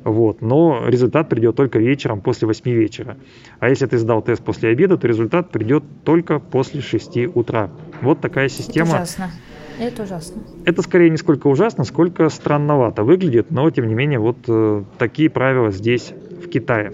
[0.03, 0.43] Вот.
[0.43, 3.17] Но результат придет только вечером после 8 вечера.
[3.59, 7.71] А если ты сдал тест после обеда, то результат придет только после 6 утра.
[8.01, 8.89] Вот такая система.
[8.89, 9.31] ужасно.
[9.79, 10.41] Это ужасно.
[10.65, 15.29] Это скорее не сколько ужасно, сколько странновато выглядит, но тем не менее вот э, такие
[15.29, 16.13] правила здесь,
[16.43, 16.93] в Китае.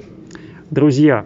[0.69, 1.25] Друзья,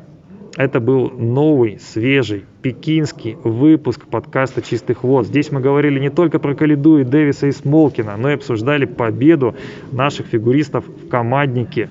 [0.55, 5.30] это был новый, свежий, пекинский выпуск подкаста «Чистый хвост».
[5.30, 9.53] Здесь мы говорили не только про Калиду и Дэвиса и Смолкина, но и обсуждали победу
[9.91, 11.89] наших фигуристов в команднике.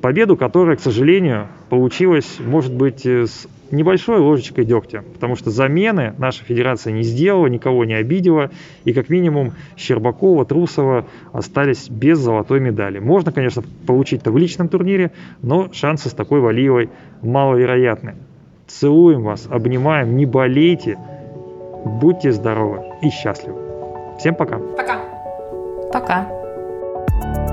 [0.00, 6.14] Победу, которая, к сожалению, получилась, может быть, э, с небольшой ложечкой дегтя, потому что замены
[6.18, 8.50] наша федерация не сделала, никого не обидела,
[8.84, 12.98] и как минимум Щербакова, Трусова остались без золотой медали.
[12.98, 15.12] Можно, конечно, получить-то в личном турнире,
[15.42, 16.90] но шансы с такой Валиевой
[17.22, 18.14] маловероятны.
[18.66, 20.96] Целуем вас, обнимаем, не болейте,
[21.84, 23.58] будьте здоровы и счастливы.
[24.18, 24.58] Всем пока.
[24.58, 25.00] Пока.
[25.92, 27.51] Пока.